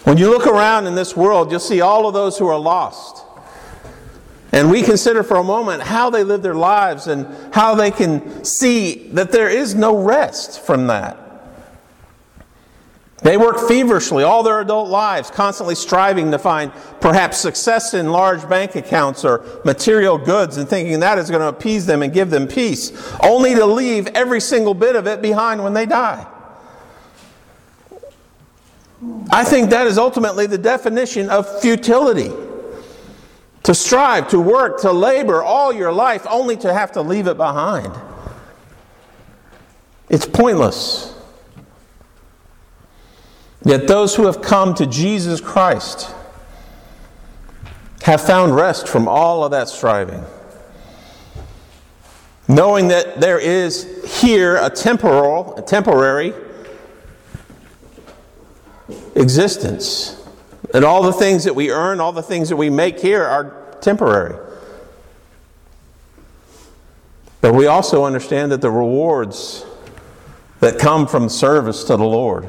When 0.06 0.18
you 0.18 0.30
look 0.30 0.46
around 0.46 0.86
in 0.86 0.94
this 0.94 1.16
world, 1.16 1.50
you'll 1.50 1.58
see 1.58 1.80
all 1.80 2.06
of 2.06 2.14
those 2.14 2.38
who 2.38 2.46
are 2.46 2.56
lost. 2.56 3.24
And 4.52 4.70
we 4.70 4.82
consider 4.82 5.24
for 5.24 5.38
a 5.38 5.42
moment 5.42 5.82
how 5.82 6.10
they 6.10 6.22
live 6.22 6.42
their 6.42 6.54
lives 6.54 7.08
and 7.08 7.26
how 7.52 7.74
they 7.74 7.90
can 7.90 8.44
see 8.44 9.08
that 9.14 9.32
there 9.32 9.48
is 9.48 9.74
no 9.74 10.00
rest 10.00 10.60
from 10.60 10.86
that. 10.86 11.18
They 13.24 13.36
work 13.36 13.58
feverishly 13.66 14.22
all 14.22 14.44
their 14.44 14.60
adult 14.60 14.90
lives, 14.90 15.28
constantly 15.28 15.74
striving 15.74 16.30
to 16.30 16.38
find 16.38 16.70
perhaps 17.00 17.38
success 17.38 17.92
in 17.92 18.12
large 18.12 18.48
bank 18.48 18.76
accounts 18.76 19.24
or 19.24 19.44
material 19.64 20.18
goods 20.18 20.56
and 20.56 20.68
thinking 20.68 21.00
that 21.00 21.18
is 21.18 21.30
going 21.30 21.42
to 21.42 21.48
appease 21.48 21.84
them 21.84 22.02
and 22.02 22.12
give 22.12 22.30
them 22.30 22.46
peace, 22.46 22.92
only 23.24 23.56
to 23.56 23.66
leave 23.66 24.06
every 24.14 24.40
single 24.40 24.72
bit 24.72 24.94
of 24.94 25.08
it 25.08 25.20
behind 25.20 25.64
when 25.64 25.72
they 25.72 25.84
die. 25.84 26.28
I 29.30 29.44
think 29.44 29.70
that 29.70 29.86
is 29.86 29.98
ultimately 29.98 30.46
the 30.46 30.58
definition 30.58 31.28
of 31.28 31.60
futility. 31.60 32.30
To 33.64 33.74
strive, 33.74 34.28
to 34.28 34.40
work, 34.40 34.80
to 34.82 34.92
labor 34.92 35.42
all 35.42 35.72
your 35.72 35.92
life 35.92 36.26
only 36.30 36.56
to 36.58 36.72
have 36.72 36.92
to 36.92 37.02
leave 37.02 37.26
it 37.26 37.36
behind. 37.36 37.92
It's 40.08 40.24
pointless. 40.24 41.14
Yet 43.64 43.88
those 43.88 44.14
who 44.14 44.26
have 44.26 44.40
come 44.40 44.74
to 44.74 44.86
Jesus 44.86 45.40
Christ 45.40 46.14
have 48.02 48.24
found 48.24 48.54
rest 48.54 48.86
from 48.86 49.08
all 49.08 49.42
of 49.42 49.50
that 49.50 49.68
striving. 49.68 50.24
Knowing 52.46 52.86
that 52.88 53.20
there 53.20 53.40
is 53.40 54.20
here 54.20 54.56
a 54.58 54.70
temporal, 54.70 55.56
a 55.56 55.62
temporary 55.62 56.32
existence. 59.16 60.22
And 60.72 60.84
all 60.84 61.02
the 61.02 61.12
things 61.12 61.44
that 61.44 61.54
we 61.54 61.70
earn, 61.70 62.00
all 62.00 62.12
the 62.12 62.22
things 62.22 62.48
that 62.50 62.56
we 62.56 62.70
make 62.70 63.00
here 63.00 63.24
are 63.24 63.76
temporary. 63.80 64.36
But 67.40 67.54
we 67.54 67.66
also 67.66 68.04
understand 68.04 68.52
that 68.52 68.60
the 68.60 68.70
rewards 68.70 69.64
that 70.60 70.78
come 70.78 71.06
from 71.06 71.28
service 71.28 71.84
to 71.84 71.96
the 71.96 72.04
Lord, 72.04 72.48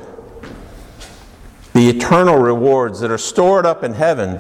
the 1.74 1.90
eternal 1.90 2.38
rewards 2.38 3.00
that 3.02 3.12
are 3.12 3.18
stored 3.18 3.66
up 3.66 3.84
in 3.84 3.94
heaven 3.94 4.40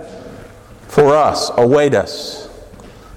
for 0.87 1.15
us, 1.15 1.51
await 1.57 1.93
us, 1.93 2.49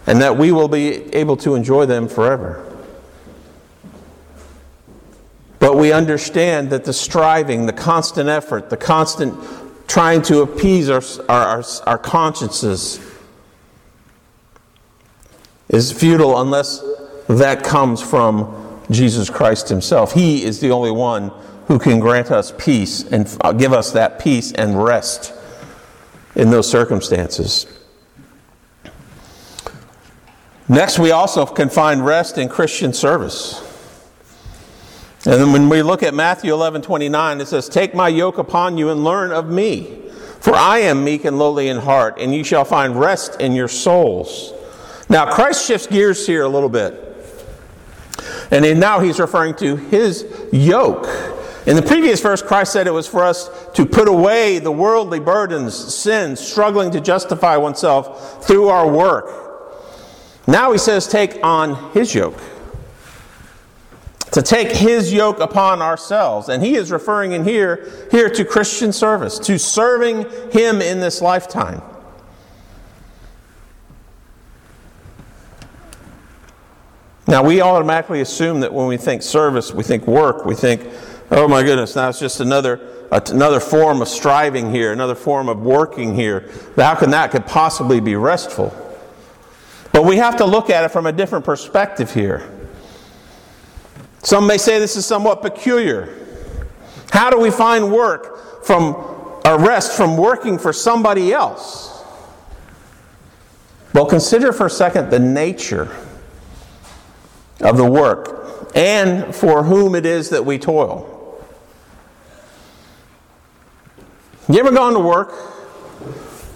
and 0.06 0.20
that 0.20 0.36
we 0.36 0.52
will 0.52 0.68
be 0.68 1.14
able 1.14 1.36
to 1.38 1.54
enjoy 1.54 1.86
them 1.86 2.08
forever. 2.08 2.66
But 5.60 5.69
we 5.80 5.92
understand 5.92 6.68
that 6.70 6.84
the 6.84 6.92
striving, 6.92 7.64
the 7.64 7.72
constant 7.72 8.28
effort, 8.28 8.68
the 8.68 8.76
constant 8.76 9.34
trying 9.88 10.20
to 10.20 10.42
appease 10.42 10.90
our, 10.90 11.02
our, 11.28 11.64
our, 11.87 11.99
consciences 11.99 13.00
is 15.70 15.90
futile 15.90 16.38
unless 16.38 16.84
that 17.28 17.64
comes 17.64 18.02
from 18.02 18.82
Jesus 18.90 19.30
Christ 19.30 19.70
Himself. 19.70 20.12
He 20.12 20.44
is 20.44 20.60
the 20.60 20.70
only 20.70 20.90
one 20.90 21.32
who 21.66 21.78
can 21.78 21.99
grant 21.99 22.30
us 22.30 22.52
peace 22.58 23.02
and 23.04 23.34
uh, 23.40 23.52
give 23.52 23.72
us 23.72 23.92
that 23.92 24.18
peace 24.18 24.52
and 24.52 24.84
rest 24.84 25.32
in 26.37 26.50
those 26.50 26.70
circumstances. 26.70 27.66
Next, 30.68 30.99
we 30.99 31.10
also 31.10 31.46
can 31.46 31.70
find 31.70 32.04
rest 32.04 32.37
in 32.37 32.50
Christian 32.50 32.92
service. 32.92 33.69
And 35.26 35.34
then 35.34 35.52
when 35.52 35.68
we 35.68 35.82
look 35.82 36.02
at 36.02 36.14
Matthew 36.14 36.52
11 36.54 36.80
29, 36.80 37.40
it 37.40 37.46
says, 37.46 37.68
Take 37.68 37.94
my 37.94 38.08
yoke 38.08 38.38
upon 38.38 38.78
you 38.78 38.88
and 38.88 39.04
learn 39.04 39.32
of 39.32 39.50
me. 39.50 39.98
For 40.40 40.54
I 40.54 40.78
am 40.78 41.04
meek 41.04 41.26
and 41.26 41.38
lowly 41.38 41.68
in 41.68 41.76
heart, 41.76 42.16
and 42.18 42.34
you 42.34 42.42
shall 42.42 42.64
find 42.64 42.98
rest 42.98 43.38
in 43.38 43.52
your 43.52 43.68
souls. 43.68 44.54
Now, 45.10 45.30
Christ 45.30 45.66
shifts 45.66 45.86
gears 45.86 46.26
here 46.26 46.44
a 46.44 46.48
little 46.48 46.70
bit. 46.70 47.06
And 48.50 48.80
now 48.80 49.00
he's 49.00 49.20
referring 49.20 49.54
to 49.56 49.76
his 49.76 50.26
yoke. 50.52 51.06
In 51.66 51.76
the 51.76 51.82
previous 51.82 52.22
verse, 52.22 52.40
Christ 52.40 52.72
said 52.72 52.86
it 52.86 52.92
was 52.92 53.06
for 53.06 53.22
us 53.22 53.50
to 53.74 53.84
put 53.84 54.08
away 54.08 54.58
the 54.58 54.72
worldly 54.72 55.20
burdens, 55.20 55.74
sins, 55.74 56.40
struggling 56.40 56.90
to 56.92 57.00
justify 57.00 57.58
oneself 57.58 58.42
through 58.46 58.68
our 58.68 58.90
work. 58.90 59.76
Now 60.46 60.72
he 60.72 60.78
says, 60.78 61.06
Take 61.06 61.44
on 61.44 61.92
his 61.92 62.14
yoke 62.14 62.40
to 64.32 64.42
take 64.42 64.70
his 64.70 65.12
yoke 65.12 65.40
upon 65.40 65.82
ourselves. 65.82 66.49
And 66.49 66.62
he 66.62 66.76
is 66.76 66.92
referring 66.92 67.32
in 67.32 67.44
here, 67.44 67.88
here 68.10 68.30
to 68.30 68.44
Christian 68.44 68.92
service, 68.92 69.38
to 69.40 69.58
serving 69.58 70.30
him 70.50 70.80
in 70.80 71.00
this 71.00 71.20
lifetime. 71.20 71.82
Now, 77.26 77.44
we 77.44 77.60
automatically 77.60 78.20
assume 78.20 78.60
that 78.60 78.72
when 78.72 78.88
we 78.88 78.96
think 78.96 79.22
service, 79.22 79.72
we 79.72 79.84
think 79.84 80.06
work, 80.06 80.44
we 80.44 80.56
think, 80.56 80.82
oh 81.30 81.46
my 81.46 81.62
goodness, 81.62 81.94
now 81.94 82.08
it's 82.08 82.18
just 82.18 82.40
another, 82.40 82.80
another 83.12 83.60
form 83.60 84.02
of 84.02 84.08
striving 84.08 84.72
here, 84.72 84.92
another 84.92 85.14
form 85.14 85.49
of 85.49 85.60
working 85.60 86.16
here. 86.16 86.50
How 86.75 86.96
can 86.96 87.10
that 87.10 87.30
could 87.30 87.46
possibly 87.46 88.00
be 88.00 88.16
restful? 88.16 88.75
But 89.92 90.04
we 90.04 90.16
have 90.16 90.38
to 90.38 90.44
look 90.44 90.70
at 90.70 90.84
it 90.84 90.88
from 90.88 91.06
a 91.06 91.12
different 91.12 91.44
perspective 91.44 92.12
here. 92.12 92.59
Some 94.22 94.46
may 94.46 94.58
say 94.58 94.78
this 94.78 94.96
is 94.96 95.06
somewhat 95.06 95.42
peculiar. 95.42 96.16
How 97.10 97.30
do 97.30 97.38
we 97.38 97.50
find 97.50 97.90
work 97.90 98.64
from 98.64 98.94
a 99.44 99.58
rest 99.58 99.96
from 99.96 100.16
working 100.16 100.58
for 100.58 100.72
somebody 100.72 101.32
else? 101.32 102.04
Well, 103.94 104.06
consider 104.06 104.52
for 104.52 104.66
a 104.66 104.70
second 104.70 105.10
the 105.10 105.18
nature 105.18 105.96
of 107.60 107.76
the 107.76 107.84
work 107.84 108.70
and 108.74 109.34
for 109.34 109.64
whom 109.64 109.94
it 109.94 110.06
is 110.06 110.30
that 110.30 110.44
we 110.44 110.58
toil. 110.58 111.06
You 114.48 114.58
ever 114.60 114.70
gone 114.70 114.92
to 114.94 115.00
work? 115.00 115.32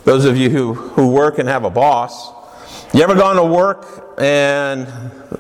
Those 0.05 0.25
of 0.27 0.37
you 0.37 0.51
who, 0.51 0.75
who 0.75 1.09
work 1.09 1.39
and 1.39 1.49
have 1.49 1.65
a 1.65 1.71
boss, 1.71 2.31
you 2.93 3.03
ever 3.03 3.15
gone 3.15 3.37
to 3.37 3.45
work 3.45 4.15
and 4.19 4.87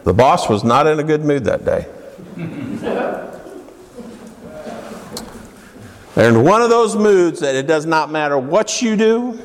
the 0.04 0.12
boss 0.12 0.49
was 0.49 0.64
not 0.64 0.87
in 0.87 0.99
a 0.99 1.04
good 1.04 1.25
mood 1.25 1.45
that 1.45 1.64
day? 1.64 1.87
and 6.17 6.45
one 6.45 6.62
of 6.62 6.71
those 6.71 6.97
moods 6.97 7.41
that 7.41 7.55
it 7.55 7.67
does 7.67 7.87
not 7.87 8.11
matter 8.11 8.38
what 8.38 8.83
you 8.83 8.97
do, 8.97 9.38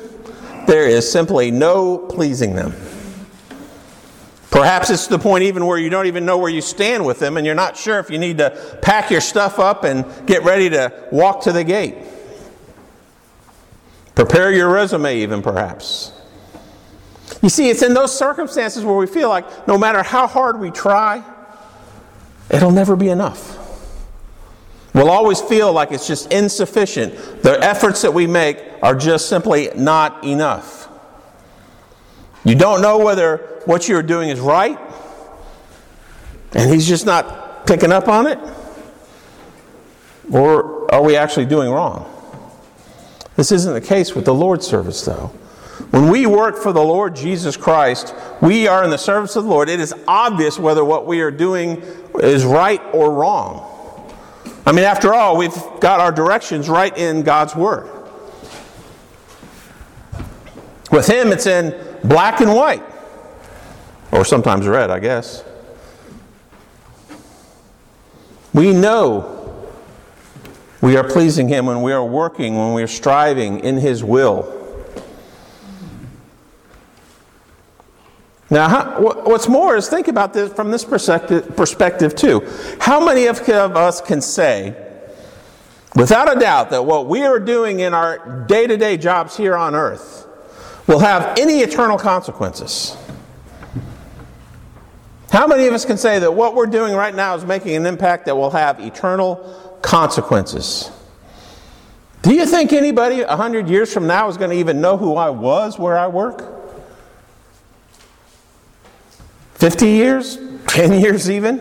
there 0.66 0.88
is 0.88 1.10
simply 1.10 1.50
no 1.50 1.98
pleasing 1.98 2.54
them. 2.54 2.72
Perhaps 4.50 4.90
it's 4.90 5.06
the 5.06 5.18
point 5.18 5.44
even 5.44 5.66
where 5.66 5.78
you 5.78 5.88
don't 5.88 6.06
even 6.06 6.26
know 6.26 6.36
where 6.36 6.50
you 6.50 6.60
stand 6.60 7.06
with 7.06 7.20
them 7.20 7.36
and 7.36 7.46
you're 7.46 7.54
not 7.54 7.76
sure 7.76 8.00
if 8.00 8.10
you 8.10 8.18
need 8.18 8.38
to 8.38 8.78
pack 8.82 9.10
your 9.10 9.20
stuff 9.20 9.60
up 9.60 9.84
and 9.84 10.04
get 10.26 10.42
ready 10.42 10.68
to 10.70 10.92
walk 11.12 11.42
to 11.42 11.52
the 11.52 11.62
gate. 11.62 11.94
Prepare 14.16 14.52
your 14.52 14.68
resume, 14.68 15.18
even 15.18 15.42
perhaps. 15.42 16.12
You 17.42 17.48
see, 17.48 17.70
it's 17.70 17.82
in 17.82 17.94
those 17.94 18.16
circumstances 18.16 18.84
where 18.84 18.96
we 18.96 19.06
feel 19.06 19.28
like 19.28 19.68
no 19.68 19.78
matter 19.78 20.02
how 20.02 20.26
hard 20.26 20.58
we 20.58 20.70
try, 20.70 21.22
it'll 22.50 22.70
never 22.70 22.96
be 22.96 23.08
enough. 23.08 23.58
We'll 24.92 25.10
always 25.10 25.40
feel 25.40 25.72
like 25.72 25.92
it's 25.92 26.06
just 26.06 26.32
insufficient. 26.32 27.42
The 27.42 27.58
efforts 27.62 28.02
that 28.02 28.12
we 28.12 28.26
make 28.26 28.58
are 28.82 28.94
just 28.94 29.28
simply 29.28 29.70
not 29.76 30.24
enough. 30.24 30.88
You 32.44 32.54
don't 32.54 32.82
know 32.82 32.98
whether 32.98 33.60
what 33.66 33.88
you're 33.88 34.02
doing 34.02 34.30
is 34.30 34.40
right, 34.40 34.78
and 36.52 36.72
He's 36.72 36.88
just 36.88 37.06
not 37.06 37.66
picking 37.66 37.92
up 37.92 38.08
on 38.08 38.26
it, 38.26 38.38
or 40.32 40.92
are 40.92 41.02
we 41.02 41.16
actually 41.16 41.46
doing 41.46 41.70
wrong? 41.70 42.06
This 43.36 43.52
isn't 43.52 43.72
the 43.72 43.80
case 43.80 44.14
with 44.14 44.24
the 44.24 44.34
Lord's 44.34 44.66
service, 44.66 45.04
though. 45.04 45.32
When 45.90 46.08
we 46.10 46.26
work 46.26 46.56
for 46.56 46.72
the 46.72 46.82
Lord 46.82 47.16
Jesus 47.16 47.56
Christ, 47.56 48.14
we 48.40 48.68
are 48.68 48.84
in 48.84 48.90
the 48.90 48.98
service 48.98 49.34
of 49.36 49.44
the 49.44 49.50
Lord. 49.50 49.68
It 49.68 49.80
is 49.80 49.94
obvious 50.06 50.58
whether 50.58 50.84
what 50.84 51.06
we 51.06 51.20
are 51.20 51.30
doing 51.30 51.82
is 52.16 52.44
right 52.44 52.80
or 52.92 53.12
wrong. 53.12 53.66
I 54.66 54.72
mean, 54.72 54.84
after 54.84 55.14
all, 55.14 55.36
we've 55.36 55.54
got 55.80 56.00
our 56.00 56.12
directions 56.12 56.68
right 56.68 56.96
in 56.96 57.22
God's 57.22 57.56
Word. 57.56 57.90
With 60.90 61.06
Him, 61.06 61.32
it's 61.32 61.46
in 61.46 61.74
black 62.04 62.40
and 62.40 62.54
white, 62.54 62.82
or 64.12 64.24
sometimes 64.24 64.66
red, 64.66 64.90
I 64.90 64.98
guess. 64.98 65.44
We 68.52 68.72
know 68.72 69.68
we 70.80 70.96
are 70.96 71.04
pleasing 71.04 71.48
Him 71.48 71.66
when 71.66 71.82
we 71.82 71.92
are 71.92 72.04
working, 72.04 72.56
when 72.56 72.74
we 72.74 72.82
are 72.82 72.88
striving 72.88 73.60
in 73.60 73.78
His 73.78 74.02
will. 74.02 74.59
Now, 78.50 78.68
how, 78.68 79.00
what's 79.00 79.48
more 79.48 79.76
is 79.76 79.88
think 79.88 80.08
about 80.08 80.32
this 80.32 80.52
from 80.52 80.72
this 80.72 80.84
perspective, 80.84 81.56
perspective 81.56 82.16
too. 82.16 82.42
How 82.80 83.04
many 83.04 83.26
of 83.26 83.38
us 83.48 84.00
can 84.00 84.20
say, 84.20 84.74
without 85.94 86.36
a 86.36 86.38
doubt, 86.38 86.70
that 86.70 86.84
what 86.84 87.06
we 87.06 87.22
are 87.22 87.38
doing 87.38 87.78
in 87.78 87.94
our 87.94 88.44
day 88.46 88.66
to 88.66 88.76
day 88.76 88.96
jobs 88.96 89.36
here 89.36 89.56
on 89.56 89.76
earth 89.76 90.26
will 90.88 90.98
have 90.98 91.38
any 91.38 91.60
eternal 91.60 91.96
consequences? 91.96 92.96
How 95.30 95.46
many 95.46 95.68
of 95.68 95.74
us 95.74 95.84
can 95.84 95.96
say 95.96 96.18
that 96.18 96.34
what 96.34 96.56
we're 96.56 96.66
doing 96.66 96.92
right 96.92 97.14
now 97.14 97.36
is 97.36 97.44
making 97.44 97.76
an 97.76 97.86
impact 97.86 98.26
that 98.26 98.36
will 98.36 98.50
have 98.50 98.80
eternal 98.80 99.78
consequences? 99.80 100.90
Do 102.22 102.34
you 102.34 102.44
think 102.46 102.72
anybody 102.72 103.22
100 103.22 103.68
years 103.68 103.94
from 103.94 104.08
now 104.08 104.28
is 104.28 104.36
going 104.36 104.50
to 104.50 104.56
even 104.56 104.80
know 104.80 104.96
who 104.96 105.14
I 105.14 105.30
was 105.30 105.78
where 105.78 105.96
I 105.96 106.08
work? 106.08 106.59
50 109.60 109.88
years? 109.88 110.38
10 110.68 111.00
years 111.00 111.30
even? 111.30 111.58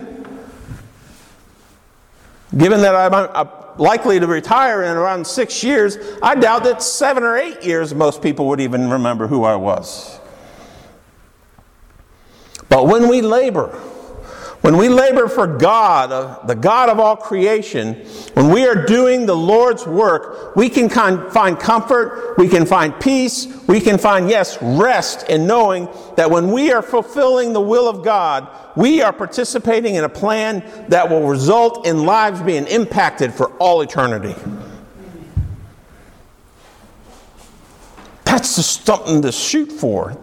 Given 2.57 2.81
that 2.81 2.95
I'm 2.95 3.49
likely 3.77 4.19
to 4.19 4.25
retire 4.25 4.83
in 4.83 4.95
around 4.95 5.27
six 5.27 5.63
years, 5.63 5.97
I 6.23 6.35
doubt 6.35 6.63
that 6.63 6.81
seven 6.81 7.23
or 7.23 7.37
eight 7.37 7.61
years 7.63 7.93
most 7.93 8.21
people 8.21 8.47
would 8.47 8.61
even 8.61 8.89
remember 8.89 9.27
who 9.27 9.43
I 9.43 9.55
was. 9.57 10.17
But 12.69 12.87
when 12.87 13.09
we 13.09 13.21
labor, 13.21 13.77
when 14.61 14.75
we 14.75 14.89
labor 14.89 15.29
for 15.29 15.47
God, 15.47 16.11
uh, 16.11 16.45
the 16.45 16.53
God 16.53 16.89
of 16.89 16.99
all 16.99 17.15
creation, 17.15 17.93
when 18.33 18.49
we 18.51 18.67
are 18.67 18.85
doing 18.85 19.25
the 19.25 19.35
Lord's 19.35 19.87
work, 19.87 20.53
we 20.55 20.69
can 20.69 20.89
find 20.89 21.57
comfort, 21.57 22.35
we 22.37 22.49
can 22.49 22.65
find 22.65 22.99
peace, 22.99 23.47
we 23.67 23.79
can 23.79 23.97
find, 23.97 24.29
yes, 24.29 24.61
rest 24.61 25.29
in 25.29 25.47
knowing 25.47 25.87
that 26.17 26.29
when 26.29 26.51
we 26.51 26.73
are 26.73 26.81
fulfilling 26.81 27.53
the 27.53 27.61
will 27.61 27.87
of 27.87 28.03
God, 28.03 28.49
we 28.75 29.01
are 29.01 29.13
participating 29.13 29.95
in 29.95 30.03
a 30.03 30.09
plan 30.09 30.61
that 30.89 31.09
will 31.09 31.25
result 31.25 31.87
in 31.87 32.05
lives 32.05 32.41
being 32.41 32.67
impacted 32.67 33.33
for 33.33 33.51
all 33.59 33.81
eternity. 33.81 34.35
That's 38.25 38.57
just 38.57 38.85
something 38.85 39.21
to 39.21 39.31
shoot 39.31 39.71
for. 39.71 40.17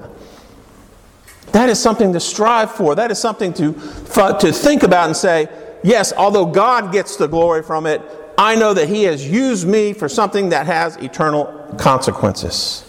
That 1.53 1.69
is 1.69 1.81
something 1.81 2.13
to 2.13 2.21
strive 2.21 2.71
for. 2.71 2.95
That 2.95 3.11
is 3.11 3.19
something 3.19 3.53
to, 3.55 3.73
to 3.73 4.53
think 4.53 4.83
about 4.83 5.07
and 5.07 5.17
say, 5.17 5.49
yes, 5.83 6.13
although 6.13 6.47
God 6.47 6.93
gets 6.93 7.17
the 7.17 7.27
glory 7.27 7.63
from 7.63 7.87
it, 7.87 8.03
I 8.39 8.55
know 8.57 8.75
that 8.75 8.89
He 8.89 9.05
has 9.05 9.27
used 9.27 9.67
me 9.67 9.93
for 9.93 10.09
something 10.09 10.51
that 10.51 10.67
has 10.67 10.97
eternal 10.97 11.47
consequences. 11.79 12.83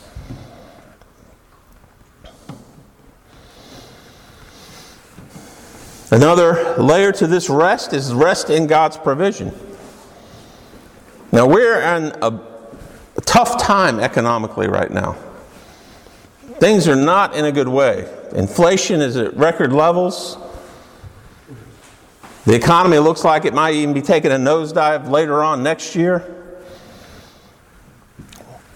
Another 6.11 6.75
layer 6.77 7.11
to 7.13 7.27
this 7.27 7.49
rest 7.49 7.93
is 7.93 8.13
rest 8.13 8.49
in 8.49 8.65
God's 8.67 8.97
provision. 8.97 9.53
Now, 11.31 11.45
we're 11.45 11.81
in 11.81 12.13
a 12.21 12.41
tough 13.25 13.61
time 13.61 13.99
economically 13.99 14.67
right 14.67 14.89
now. 14.89 15.17
Things 16.59 16.87
are 16.87 16.95
not 16.95 17.35
in 17.35 17.45
a 17.45 17.51
good 17.51 17.67
way. 17.67 18.11
Inflation 18.33 18.99
is 18.99 19.15
at 19.15 19.35
record 19.37 19.71
levels. 19.71 20.37
The 22.45 22.55
economy 22.55 22.97
looks 22.97 23.23
like 23.23 23.45
it 23.45 23.53
might 23.53 23.75
even 23.75 23.93
be 23.93 24.01
taking 24.01 24.31
a 24.31 24.35
nosedive 24.35 25.09
later 25.09 25.43
on 25.43 25.61
next 25.61 25.95
year. 25.95 26.33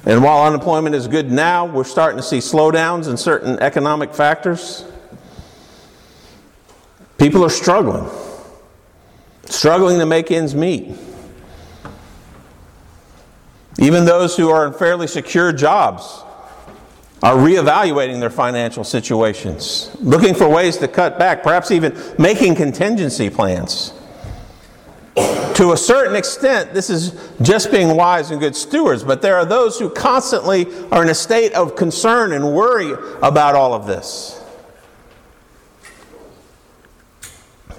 And 0.05 0.23
while 0.23 0.45
unemployment 0.45 0.93
is 0.93 1.07
good 1.07 1.31
now, 1.31 1.65
we're 1.65 1.83
starting 1.83 2.17
to 2.17 2.23
see 2.23 2.37
slowdowns 2.37 3.09
in 3.09 3.17
certain 3.17 3.57
economic 3.59 4.13
factors. 4.13 4.85
People 7.17 7.43
are 7.43 7.49
struggling, 7.49 8.09
struggling 9.45 9.99
to 9.99 10.05
make 10.05 10.31
ends 10.31 10.53
meet. 10.53 10.95
Even 13.79 14.05
those 14.05 14.35
who 14.35 14.49
are 14.49 14.67
in 14.67 14.73
fairly 14.73 15.07
secure 15.07 15.51
jobs 15.51 16.23
are 17.23 17.35
reevaluating 17.35 18.19
their 18.19 18.31
financial 18.31 18.83
situations, 18.83 19.95
looking 19.99 20.33
for 20.33 20.49
ways 20.49 20.77
to 20.77 20.87
cut 20.87 21.19
back, 21.19 21.43
perhaps 21.43 21.69
even 21.71 21.95
making 22.17 22.55
contingency 22.55 23.29
plans. 23.29 23.93
To 25.55 25.73
a 25.73 25.77
certain 25.77 26.15
extent, 26.15 26.73
this 26.73 26.89
is 26.89 27.31
just 27.41 27.71
being 27.71 27.95
wise 27.95 28.31
and 28.31 28.39
good 28.39 28.55
stewards, 28.55 29.03
but 29.03 29.21
there 29.21 29.35
are 29.35 29.45
those 29.45 29.77
who 29.77 29.89
constantly 29.89 30.65
are 30.91 31.03
in 31.03 31.09
a 31.09 31.15
state 31.15 31.53
of 31.53 31.75
concern 31.75 32.31
and 32.31 32.53
worry 32.53 32.93
about 33.21 33.53
all 33.53 33.73
of 33.73 33.85
this. 33.85 34.41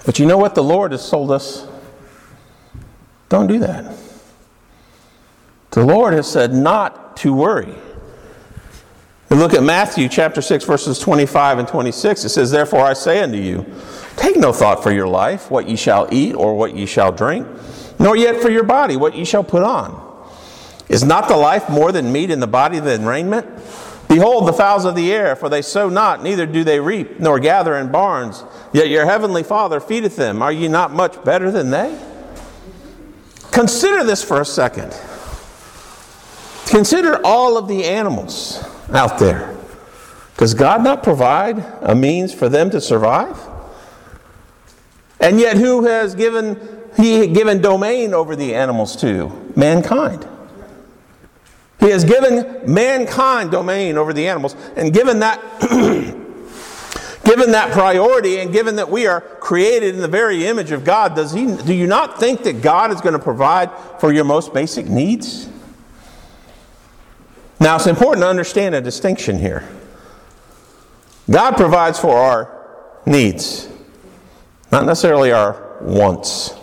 But 0.05 0.19
you 0.19 0.25
know 0.25 0.37
what? 0.37 0.55
The 0.55 0.63
Lord 0.63 0.91
has 0.91 1.09
told 1.09 1.31
us 1.31 1.67
don't 3.27 3.47
do 3.47 3.59
that. 3.59 3.93
The 5.71 5.83
Lord 5.83 6.13
has 6.13 6.31
said 6.31 6.53
not 6.53 7.17
to 7.17 7.33
worry. 7.33 7.73
Look 9.33 9.55
at 9.55 9.63
Matthew 9.63 10.09
chapter 10.09 10.43
6, 10.43 10.63
verses 10.65 10.99
25 10.99 11.57
and 11.57 11.67
26. 11.67 12.23
It 12.23 12.29
says, 12.29 12.51
Therefore 12.51 12.81
I 12.81 12.93
say 12.93 13.19
unto 13.19 13.37
you, 13.37 13.65
take 14.15 14.37
no 14.37 14.53
thought 14.53 14.83
for 14.83 14.91
your 14.91 15.07
life, 15.07 15.49
what 15.49 15.67
ye 15.67 15.75
shall 15.75 16.07
eat 16.11 16.35
or 16.35 16.55
what 16.55 16.75
ye 16.75 16.85
shall 16.85 17.11
drink, 17.11 17.47
nor 17.97 18.15
yet 18.15 18.43
for 18.43 18.51
your 18.51 18.63
body, 18.63 18.95
what 18.95 19.15
ye 19.15 19.25
shall 19.25 19.43
put 19.43 19.63
on. 19.63 19.99
Is 20.87 21.03
not 21.03 21.27
the 21.27 21.35
life 21.35 21.67
more 21.67 21.91
than 21.91 22.11
meat, 22.11 22.29
and 22.29 22.43
the 22.43 22.47
body 22.47 22.79
than 22.79 23.07
raiment? 23.07 23.47
Behold 24.07 24.47
the 24.47 24.53
fowls 24.53 24.85
of 24.85 24.93
the 24.93 25.11
air, 25.11 25.35
for 25.35 25.49
they 25.49 25.63
sow 25.63 25.89
not, 25.89 26.21
neither 26.21 26.45
do 26.45 26.63
they 26.63 26.79
reap, 26.79 27.19
nor 27.19 27.39
gather 27.39 27.75
in 27.75 27.91
barns, 27.91 28.43
yet 28.71 28.89
your 28.89 29.05
heavenly 29.05 29.41
Father 29.41 29.79
feedeth 29.79 30.15
them. 30.15 30.43
Are 30.43 30.51
ye 30.51 30.67
not 30.67 30.91
much 30.91 31.23
better 31.23 31.49
than 31.49 31.71
they? 31.71 31.99
Consider 33.49 34.03
this 34.03 34.23
for 34.23 34.39
a 34.39 34.45
second. 34.45 34.95
Consider 36.67 37.19
all 37.25 37.57
of 37.57 37.67
the 37.67 37.83
animals 37.83 38.63
out 38.91 39.19
there. 39.19 39.55
Does 40.37 40.53
God 40.53 40.83
not 40.83 41.03
provide 41.03 41.59
a 41.81 41.95
means 41.95 42.33
for 42.33 42.49
them 42.49 42.69
to 42.71 42.81
survive? 42.81 43.37
And 45.19 45.39
yet, 45.39 45.57
who 45.57 45.85
has 45.85 46.15
given 46.15 46.59
He 46.97 47.27
given 47.27 47.61
domain 47.61 48.13
over 48.13 48.35
the 48.35 48.55
animals 48.55 48.95
to? 48.97 49.29
Mankind. 49.55 50.27
He 51.79 51.89
has 51.89 52.03
given 52.03 52.61
mankind 52.71 53.51
domain 53.51 53.97
over 53.97 54.13
the 54.13 54.27
animals, 54.27 54.55
and 54.75 54.93
given 54.93 55.19
that. 55.19 55.39
given 57.23 57.51
that 57.51 57.71
priority 57.71 58.39
and 58.39 58.51
given 58.51 58.75
that 58.75 58.89
we 58.89 59.07
are 59.07 59.21
created 59.21 59.95
in 59.95 60.01
the 60.01 60.07
very 60.09 60.45
image 60.45 60.71
of 60.71 60.83
God, 60.83 61.15
does 61.15 61.31
he, 61.31 61.55
do 61.55 61.73
you 61.73 61.87
not 61.87 62.19
think 62.19 62.43
that 62.43 62.61
God 62.61 62.91
is 62.91 62.99
going 62.99 63.13
to 63.13 63.19
provide 63.19 63.71
for 63.99 64.11
your 64.11 64.25
most 64.25 64.53
basic 64.53 64.87
needs? 64.87 65.47
Now, 67.63 67.77
it's 67.77 67.87
important 67.87 68.23
to 68.23 68.27
understand 68.27 68.75
a 68.75 68.81
distinction 68.81 69.39
here. 69.39 69.65
God 71.31 71.55
provides 71.55 71.97
for 71.97 72.13
our 72.13 72.67
needs, 73.05 73.69
not 74.69 74.85
necessarily 74.85 75.31
our 75.31 75.77
wants. 75.79 76.53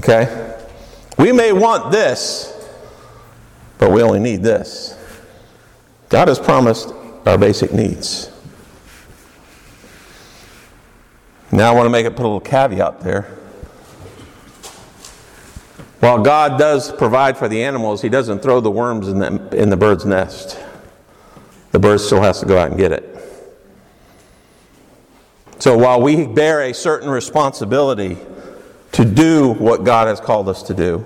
Okay? 0.00 0.56
We 1.18 1.30
may 1.30 1.52
want 1.52 1.92
this, 1.92 2.52
but 3.78 3.92
we 3.92 4.02
only 4.02 4.18
need 4.18 4.42
this. 4.42 4.98
God 6.08 6.26
has 6.26 6.40
promised 6.40 6.92
our 7.24 7.38
basic 7.38 7.72
needs. 7.72 8.28
Now 11.52 11.70
I 11.70 11.76
want 11.76 11.86
to 11.86 11.90
make 11.90 12.06
it 12.06 12.16
put 12.16 12.22
a 12.22 12.26
little 12.26 12.40
caveat 12.40 13.02
there. 13.02 13.38
While 16.00 16.22
God 16.22 16.58
does 16.58 16.90
provide 16.90 17.36
for 17.36 17.46
the 17.46 17.62
animals, 17.62 18.02
He 18.02 18.08
doesn't 18.08 18.40
throw 18.40 18.60
the 18.60 18.70
worms 18.70 19.08
in 19.08 19.18
the, 19.18 19.56
in 19.56 19.68
the 19.68 19.76
bird's 19.76 20.06
nest. 20.06 20.58
The 21.72 21.78
bird 21.78 22.00
still 22.00 22.22
has 22.22 22.40
to 22.40 22.46
go 22.46 22.58
out 22.58 22.70
and 22.70 22.78
get 22.78 22.90
it. 22.90 23.06
So 25.58 25.76
while 25.76 26.00
we 26.00 26.26
bear 26.26 26.62
a 26.62 26.72
certain 26.72 27.10
responsibility 27.10 28.16
to 28.92 29.04
do 29.04 29.52
what 29.52 29.84
God 29.84 30.08
has 30.08 30.18
called 30.18 30.48
us 30.48 30.62
to 30.64 30.74
do, 30.74 31.04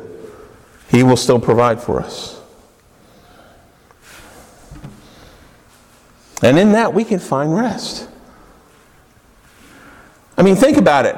He 0.88 1.02
will 1.02 1.16
still 1.16 1.40
provide 1.40 1.82
for 1.82 2.00
us. 2.00 2.40
And 6.40 6.56
in 6.56 6.72
that, 6.72 6.94
we 6.94 7.04
can 7.04 7.18
find 7.18 7.54
rest. 7.56 8.08
I 10.38 10.42
mean, 10.42 10.54
think 10.54 10.76
about 10.76 11.06
it. 11.06 11.16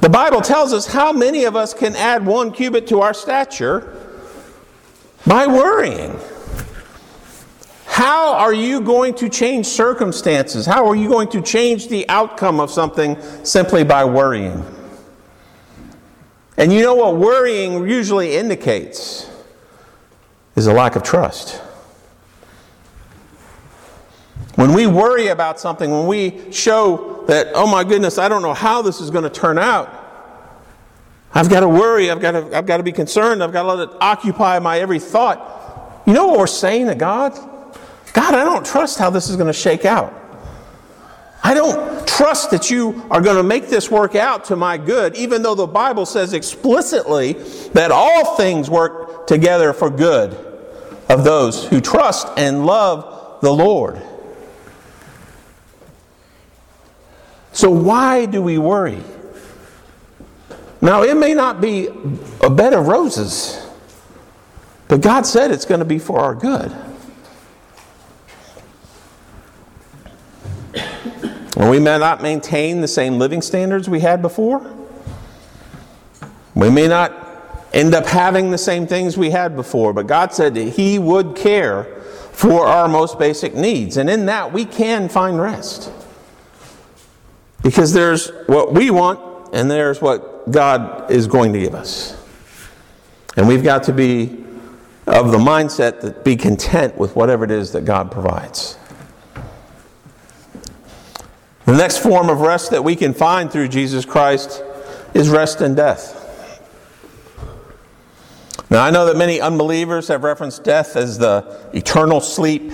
The 0.00 0.08
Bible 0.08 0.40
tells 0.40 0.72
us 0.72 0.86
how 0.86 1.12
many 1.12 1.44
of 1.44 1.56
us 1.56 1.74
can 1.74 1.96
add 1.96 2.24
one 2.24 2.52
cubit 2.52 2.86
to 2.88 3.00
our 3.00 3.12
stature 3.12 3.96
by 5.26 5.46
worrying. 5.46 6.18
How 7.86 8.34
are 8.34 8.54
you 8.54 8.80
going 8.80 9.14
to 9.14 9.28
change 9.28 9.66
circumstances? 9.66 10.66
How 10.66 10.86
are 10.86 10.94
you 10.94 11.08
going 11.08 11.28
to 11.30 11.42
change 11.42 11.88
the 11.88 12.08
outcome 12.08 12.60
of 12.60 12.70
something 12.70 13.20
simply 13.42 13.82
by 13.82 14.04
worrying? 14.04 14.64
And 16.56 16.72
you 16.72 16.82
know 16.82 16.94
what 16.94 17.16
worrying 17.16 17.88
usually 17.88 18.36
indicates 18.36 19.28
is 20.54 20.68
a 20.68 20.72
lack 20.72 20.94
of 20.94 21.02
trust. 21.02 21.60
When 24.58 24.72
we 24.72 24.88
worry 24.88 25.28
about 25.28 25.60
something, 25.60 25.88
when 25.88 26.08
we 26.08 26.50
show 26.50 27.22
that, 27.28 27.52
oh 27.54 27.68
my 27.68 27.84
goodness, 27.84 28.18
I 28.18 28.28
don't 28.28 28.42
know 28.42 28.54
how 28.54 28.82
this 28.82 29.00
is 29.00 29.08
going 29.08 29.22
to 29.22 29.30
turn 29.30 29.56
out, 29.56 29.88
I've 31.32 31.48
got 31.48 31.60
to 31.60 31.68
worry, 31.68 32.10
I've 32.10 32.20
got 32.20 32.32
to, 32.32 32.56
I've 32.58 32.66
got 32.66 32.78
to 32.78 32.82
be 32.82 32.90
concerned, 32.90 33.40
I've 33.40 33.52
got 33.52 33.62
to 33.62 33.72
let 33.72 33.88
it 33.88 33.96
occupy 34.00 34.58
my 34.58 34.80
every 34.80 34.98
thought. 34.98 36.02
You 36.08 36.12
know 36.12 36.26
what 36.26 36.40
we're 36.40 36.48
saying 36.48 36.88
to 36.88 36.96
God? 36.96 37.34
God, 38.12 38.34
I 38.34 38.42
don't 38.42 38.66
trust 38.66 38.98
how 38.98 39.10
this 39.10 39.30
is 39.30 39.36
going 39.36 39.46
to 39.46 39.52
shake 39.52 39.84
out. 39.84 40.12
I 41.44 41.54
don't 41.54 42.04
trust 42.08 42.50
that 42.50 42.68
you 42.68 43.06
are 43.12 43.20
going 43.20 43.36
to 43.36 43.44
make 43.44 43.68
this 43.68 43.92
work 43.92 44.16
out 44.16 44.46
to 44.46 44.56
my 44.56 44.76
good, 44.76 45.14
even 45.14 45.42
though 45.42 45.54
the 45.54 45.68
Bible 45.68 46.04
says 46.04 46.32
explicitly 46.32 47.34
that 47.74 47.92
all 47.92 48.34
things 48.34 48.68
work 48.68 49.28
together 49.28 49.72
for 49.72 49.88
good 49.88 50.32
of 51.08 51.22
those 51.22 51.64
who 51.64 51.80
trust 51.80 52.26
and 52.36 52.66
love 52.66 53.40
the 53.40 53.52
Lord. 53.52 54.02
So, 57.58 57.70
why 57.72 58.26
do 58.26 58.40
we 58.40 58.56
worry? 58.56 59.02
Now, 60.80 61.02
it 61.02 61.16
may 61.16 61.34
not 61.34 61.60
be 61.60 61.88
a 62.40 62.48
bed 62.48 62.72
of 62.72 62.86
roses, 62.86 63.66
but 64.86 65.00
God 65.00 65.26
said 65.26 65.50
it's 65.50 65.64
going 65.64 65.80
to 65.80 65.84
be 65.84 65.98
for 65.98 66.20
our 66.20 66.36
good. 66.36 66.72
And 71.56 71.68
we 71.68 71.80
may 71.80 71.98
not 71.98 72.22
maintain 72.22 72.80
the 72.80 72.86
same 72.86 73.18
living 73.18 73.42
standards 73.42 73.88
we 73.88 73.98
had 73.98 74.22
before. 74.22 74.64
We 76.54 76.70
may 76.70 76.86
not 76.86 77.66
end 77.72 77.92
up 77.92 78.06
having 78.06 78.52
the 78.52 78.58
same 78.58 78.86
things 78.86 79.18
we 79.18 79.30
had 79.30 79.56
before, 79.56 79.92
but 79.92 80.06
God 80.06 80.32
said 80.32 80.54
that 80.54 80.74
He 80.74 81.00
would 81.00 81.34
care 81.34 81.82
for 82.30 82.68
our 82.68 82.86
most 82.86 83.18
basic 83.18 83.56
needs. 83.56 83.96
And 83.96 84.08
in 84.08 84.26
that, 84.26 84.52
we 84.52 84.64
can 84.64 85.08
find 85.08 85.42
rest. 85.42 85.90
Because 87.62 87.92
there's 87.92 88.28
what 88.46 88.72
we 88.72 88.90
want, 88.90 89.20
and 89.52 89.70
there's 89.70 90.00
what 90.00 90.50
God 90.50 91.10
is 91.10 91.26
going 91.26 91.52
to 91.52 91.60
give 91.60 91.74
us. 91.74 92.16
And 93.36 93.48
we've 93.48 93.62
got 93.62 93.84
to 93.84 93.92
be 93.92 94.44
of 95.06 95.32
the 95.32 95.38
mindset 95.38 96.00
that 96.02 96.24
be 96.24 96.36
content 96.36 96.96
with 96.96 97.16
whatever 97.16 97.44
it 97.44 97.50
is 97.50 97.72
that 97.72 97.84
God 97.84 98.12
provides. 98.12 98.76
The 101.64 101.76
next 101.76 101.98
form 101.98 102.30
of 102.30 102.40
rest 102.40 102.70
that 102.70 102.82
we 102.82 102.96
can 102.96 103.12
find 103.14 103.50
through 103.50 103.68
Jesus 103.68 104.04
Christ 104.04 104.62
is 105.14 105.28
rest 105.28 105.60
in 105.60 105.74
death. 105.74 106.14
Now, 108.70 108.84
I 108.84 108.90
know 108.90 109.06
that 109.06 109.16
many 109.16 109.40
unbelievers 109.40 110.08
have 110.08 110.24
referenced 110.24 110.62
death 110.62 110.94
as 110.96 111.18
the 111.18 111.58
eternal 111.72 112.20
sleep. 112.20 112.72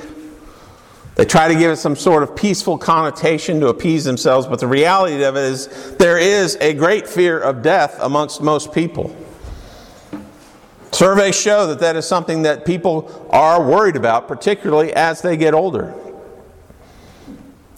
They 1.17 1.25
try 1.25 1.49
to 1.49 1.55
give 1.55 1.71
it 1.71 1.77
some 1.77 1.95
sort 1.95 2.23
of 2.23 2.35
peaceful 2.35 2.77
connotation 2.77 3.61
to 3.61 3.69
appease 3.69 4.05
themselves, 4.05 4.47
but 4.47 4.59
the 4.59 4.67
reality 4.67 5.23
of 5.23 5.37
it 5.37 5.45
is 5.45 5.95
there 5.97 6.19
is 6.19 6.57
a 6.61 6.75
great 6.75 7.07
fear 7.07 7.39
of 7.39 7.63
death 7.63 7.97
amongst 8.01 8.43
most 8.43 8.73
people. 8.73 9.15
Surveys 10.91 11.39
show 11.39 11.67
that 11.69 11.81
that 11.81 11.97
is 11.97 12.07
something 12.07 12.43
that 12.43 12.65
people 12.65 13.29
are 13.31 13.65
worried 13.65 13.97
about, 13.97 14.27
particularly 14.27 14.93
as 14.93 15.23
they 15.23 15.37
get 15.37 15.55
older 15.55 15.95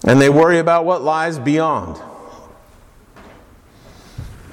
and 0.07 0.20
they 0.20 0.31
worry 0.31 0.59
about 0.59 0.85
what 0.85 1.03
lies 1.03 1.38
beyond. 1.38 2.01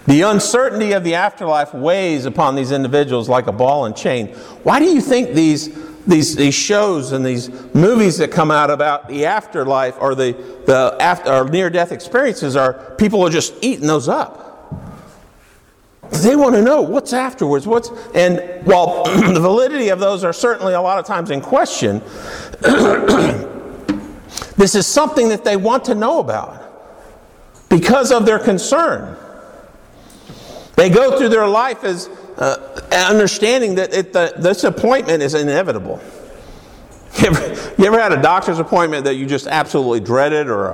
The 0.08 0.22
uncertainty 0.24 0.92
of 0.92 1.04
the 1.04 1.16
afterlife 1.16 1.74
weighs 1.74 2.26
upon 2.26 2.56
these 2.56 2.72
individuals 2.72 3.30
like 3.30 3.48
a 3.48 3.52
ball 3.52 3.86
and 3.86 3.96
chain. 3.96 4.28
Why 4.64 4.80
do 4.80 4.86
you 4.86 5.00
think 5.00 5.34
these, 5.34 5.70
these, 6.06 6.36
these 6.36 6.54
shows 6.54 7.12
and 7.12 7.26
these 7.26 7.50
movies 7.74 8.18
that 8.18 8.32
come 8.32 8.52
out 8.52 8.70
about 8.70 9.08
the 9.08 9.26
afterlife 9.26 9.96
or 10.00 10.16
the, 10.16 10.34
the 10.66 10.96
after, 11.00 11.32
or 11.32 11.48
near 11.48 11.70
death 11.70 11.92
experiences 11.92 12.56
are 12.56 12.74
people 12.98 13.22
are 13.24 13.30
just 13.30 13.54
eating 13.62 13.88
those 13.88 14.08
up? 14.08 14.42
They 16.22 16.36
want 16.36 16.56
to 16.56 16.62
know 16.62 16.82
what's 16.82 17.14
afterwards. 17.14 17.66
What's 17.66 17.90
and 18.14 18.66
while 18.66 19.04
the 19.34 19.40
validity 19.40 19.90
of 19.90 20.00
those 20.00 20.24
are 20.24 20.34
certainly 20.34 20.74
a 20.74 20.82
lot 20.82 21.00
of 21.00 21.06
times 21.06 21.32
in 21.32 21.42
question, 21.42 22.02
This 24.56 24.76
is 24.76 24.86
something 24.86 25.30
that 25.30 25.44
they 25.44 25.58
want 25.58 25.86
to 25.86 25.96
know 25.96 26.20
about 26.20 26.60
because 27.70 28.12
of 28.12 28.26
their 28.26 28.40
concern. 28.40 29.18
They 30.76 30.90
go 30.90 31.18
through 31.18 31.30
their 31.30 31.48
life 31.48 31.84
as 31.84 32.10
uh, 32.44 33.08
understanding 33.10 33.76
that 33.76 33.94
it, 33.94 34.12
the, 34.12 34.34
this 34.38 34.64
appointment 34.64 35.24
is 35.24 35.34
inevitable. 35.34 36.02
You 37.22 37.28
ever, 37.28 37.74
you 37.78 37.86
ever, 37.86 38.00
had 38.00 38.12
a 38.12 38.20
doctor's 38.20 38.58
appointment 38.58 39.06
that 39.06 39.14
you 39.14 39.28
just 39.28 39.46
absolutely 39.46 40.00
dreaded, 40.00 40.48
or 40.50 40.66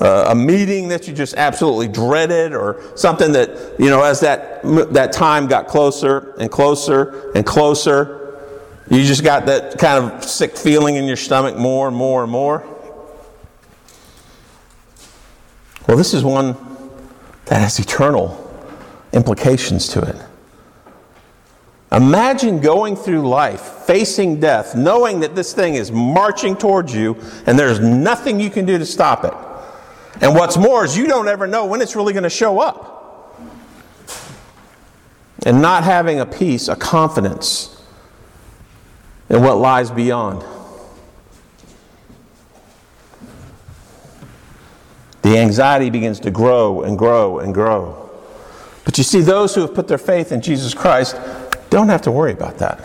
a, 0.00 0.30
a 0.30 0.34
meeting 0.34 0.88
that 0.88 1.06
you 1.06 1.12
just 1.12 1.34
absolutely 1.34 1.86
dreaded, 1.86 2.54
or 2.54 2.82
something 2.96 3.30
that, 3.32 3.78
you 3.78 3.90
know, 3.90 4.02
as 4.02 4.18
that, 4.20 4.62
that 4.94 5.12
time 5.12 5.48
got 5.48 5.68
closer 5.68 6.34
and 6.40 6.50
closer 6.50 7.30
and 7.34 7.44
closer, 7.44 8.42
you 8.88 9.04
just 9.04 9.22
got 9.22 9.44
that 9.44 9.78
kind 9.78 10.02
of 10.02 10.24
sick 10.24 10.56
feeling 10.56 10.96
in 10.96 11.04
your 11.04 11.18
stomach 11.18 11.58
more 11.58 11.88
and 11.88 11.96
more 11.96 12.22
and 12.22 12.32
more? 12.32 12.64
Well, 15.86 15.98
this 15.98 16.14
is 16.14 16.24
one 16.24 16.56
that 17.44 17.60
has 17.60 17.78
eternal 17.78 18.38
implications 19.12 19.88
to 19.88 20.00
it. 20.00 20.16
Imagine 21.92 22.60
going 22.60 22.96
through 22.96 23.28
life, 23.28 23.60
facing 23.60 24.40
death, 24.40 24.74
knowing 24.74 25.20
that 25.20 25.34
this 25.34 25.52
thing 25.52 25.74
is 25.74 25.92
marching 25.92 26.56
towards 26.56 26.94
you 26.94 27.16
and 27.46 27.58
there's 27.58 27.80
nothing 27.80 28.40
you 28.40 28.50
can 28.50 28.64
do 28.64 28.78
to 28.78 28.86
stop 28.86 29.24
it. 29.24 29.34
And 30.22 30.34
what's 30.34 30.56
more 30.56 30.84
is 30.84 30.96
you 30.96 31.06
don't 31.06 31.28
ever 31.28 31.46
know 31.46 31.66
when 31.66 31.80
it's 31.82 31.94
really 31.94 32.12
going 32.12 32.22
to 32.22 32.30
show 32.30 32.60
up. 32.60 33.40
And 35.44 35.60
not 35.60 35.84
having 35.84 36.20
a 36.20 36.26
peace, 36.26 36.68
a 36.68 36.76
confidence 36.76 37.84
in 39.28 39.42
what 39.42 39.58
lies 39.58 39.90
beyond. 39.90 40.44
the 45.22 45.38
anxiety 45.38 45.88
begins 45.88 46.20
to 46.20 46.30
grow 46.30 46.82
and 46.82 46.98
grow 46.98 47.38
and 47.38 47.54
grow. 47.54 48.10
But 48.84 48.98
you 48.98 49.04
see, 49.04 49.20
those 49.20 49.54
who 49.54 49.62
have 49.62 49.72
put 49.72 49.88
their 49.88 49.98
faith 49.98 50.32
in 50.32 50.42
Jesus 50.42 50.74
Christ 50.74 51.16
don't 51.72 51.88
have 51.88 52.02
to 52.02 52.10
worry 52.10 52.32
about 52.32 52.58
that. 52.58 52.84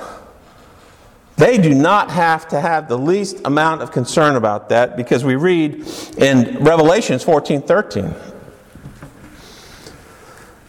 They 1.35 1.59
do 1.59 1.75
not 1.75 2.09
have 2.09 2.47
to 2.47 2.59
have 2.59 2.87
the 2.87 2.97
least 2.97 3.41
amount 3.45 3.83
of 3.83 3.91
concern 3.91 4.35
about 4.35 4.69
that 4.69 4.97
because 4.97 5.23
we 5.23 5.35
read 5.35 5.85
in 6.17 6.63
Revelations 6.63 7.23
14 7.23 7.61
13. 7.61 8.15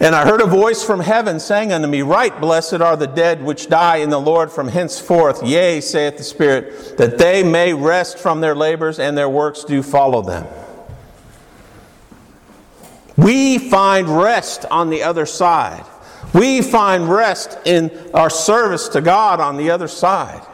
And 0.00 0.14
I 0.14 0.24
heard 0.24 0.40
a 0.40 0.46
voice 0.46 0.84
from 0.84 1.00
heaven 1.00 1.40
saying 1.40 1.72
unto 1.72 1.88
me, 1.88 2.02
Right, 2.02 2.38
blessed 2.40 2.74
are 2.74 2.96
the 2.96 3.06
dead 3.06 3.42
which 3.42 3.68
die 3.68 3.96
in 3.96 4.10
the 4.10 4.20
Lord 4.20 4.52
from 4.52 4.68
henceforth. 4.68 5.42
Yea, 5.42 5.80
saith 5.80 6.18
the 6.18 6.22
Spirit, 6.22 6.98
that 6.98 7.18
they 7.18 7.42
may 7.42 7.72
rest 7.72 8.18
from 8.18 8.40
their 8.40 8.54
labors 8.54 8.98
and 8.98 9.16
their 9.16 9.28
works 9.28 9.64
do 9.64 9.82
follow 9.82 10.22
them. 10.22 10.46
We 13.16 13.58
find 13.58 14.08
rest 14.08 14.64
on 14.70 14.90
the 14.90 15.02
other 15.02 15.26
side. 15.26 15.84
We 16.34 16.62
find 16.62 17.08
rest 17.08 17.58
in 17.64 17.90
our 18.12 18.30
service 18.30 18.88
to 18.90 19.00
God 19.00 19.40
on 19.40 19.56
the 19.56 19.70
other 19.70 19.88
side. 19.88 20.46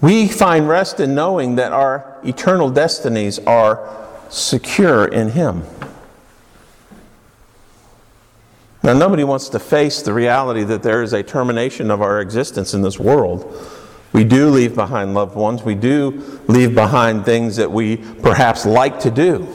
We 0.00 0.28
find 0.28 0.68
rest 0.68 1.00
in 1.00 1.14
knowing 1.14 1.54
that 1.56 1.72
our 1.72 2.18
eternal 2.24 2.68
destinies 2.68 3.38
are 3.38 4.06
secure 4.28 5.06
in 5.06 5.30
Him. 5.30 5.62
Now, 8.82 8.92
nobody 8.92 9.24
wants 9.24 9.48
to 9.48 9.58
face 9.58 10.02
the 10.02 10.12
reality 10.12 10.62
that 10.64 10.82
there 10.82 11.02
is 11.02 11.14
a 11.14 11.22
termination 11.22 11.90
of 11.90 12.02
our 12.02 12.20
existence 12.20 12.74
in 12.74 12.82
this 12.82 12.98
world. 12.98 13.50
We 14.12 14.24
do 14.24 14.50
leave 14.50 14.74
behind 14.74 15.14
loved 15.14 15.36
ones. 15.36 15.62
We 15.62 15.74
do 15.74 16.42
leave 16.48 16.74
behind 16.74 17.24
things 17.24 17.56
that 17.56 17.72
we 17.72 17.96
perhaps 17.96 18.66
like 18.66 19.00
to 19.00 19.10
do. 19.10 19.48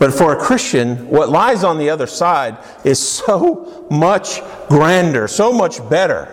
But 0.00 0.14
for 0.14 0.32
a 0.32 0.36
Christian, 0.36 1.10
what 1.10 1.28
lies 1.28 1.62
on 1.62 1.76
the 1.76 1.90
other 1.90 2.06
side 2.06 2.56
is 2.84 2.98
so 2.98 3.86
much 3.90 4.40
grander, 4.66 5.28
so 5.28 5.52
much 5.52 5.86
better. 5.90 6.26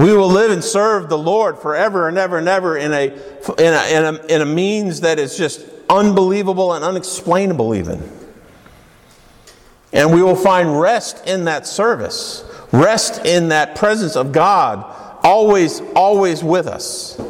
We 0.00 0.12
will 0.16 0.28
live 0.28 0.50
and 0.50 0.64
serve 0.64 1.08
the 1.08 1.16
Lord 1.16 1.60
forever 1.60 2.08
and 2.08 2.18
ever 2.18 2.38
and 2.38 2.48
ever 2.48 2.76
in 2.76 2.92
a, 2.92 3.04
in 3.04 3.12
a, 3.56 3.56
in 3.56 4.04
a, 4.04 4.26
in 4.34 4.42
a 4.42 4.46
means 4.46 5.02
that 5.02 5.20
is 5.20 5.36
just 5.36 5.64
unbelievable 5.88 6.72
and 6.72 6.84
unexplainable, 6.84 7.76
even. 7.76 8.02
And 9.92 10.12
we 10.12 10.24
will 10.24 10.34
find 10.34 10.80
rest 10.80 11.24
in 11.28 11.44
that 11.44 11.68
service. 11.68 12.44
Rest 12.72 13.24
in 13.24 13.50
that 13.50 13.76
presence 13.76 14.16
of 14.16 14.32
God, 14.32 14.84
always, 15.22 15.80
always 15.94 16.42
with 16.42 16.66
us, 16.66 17.20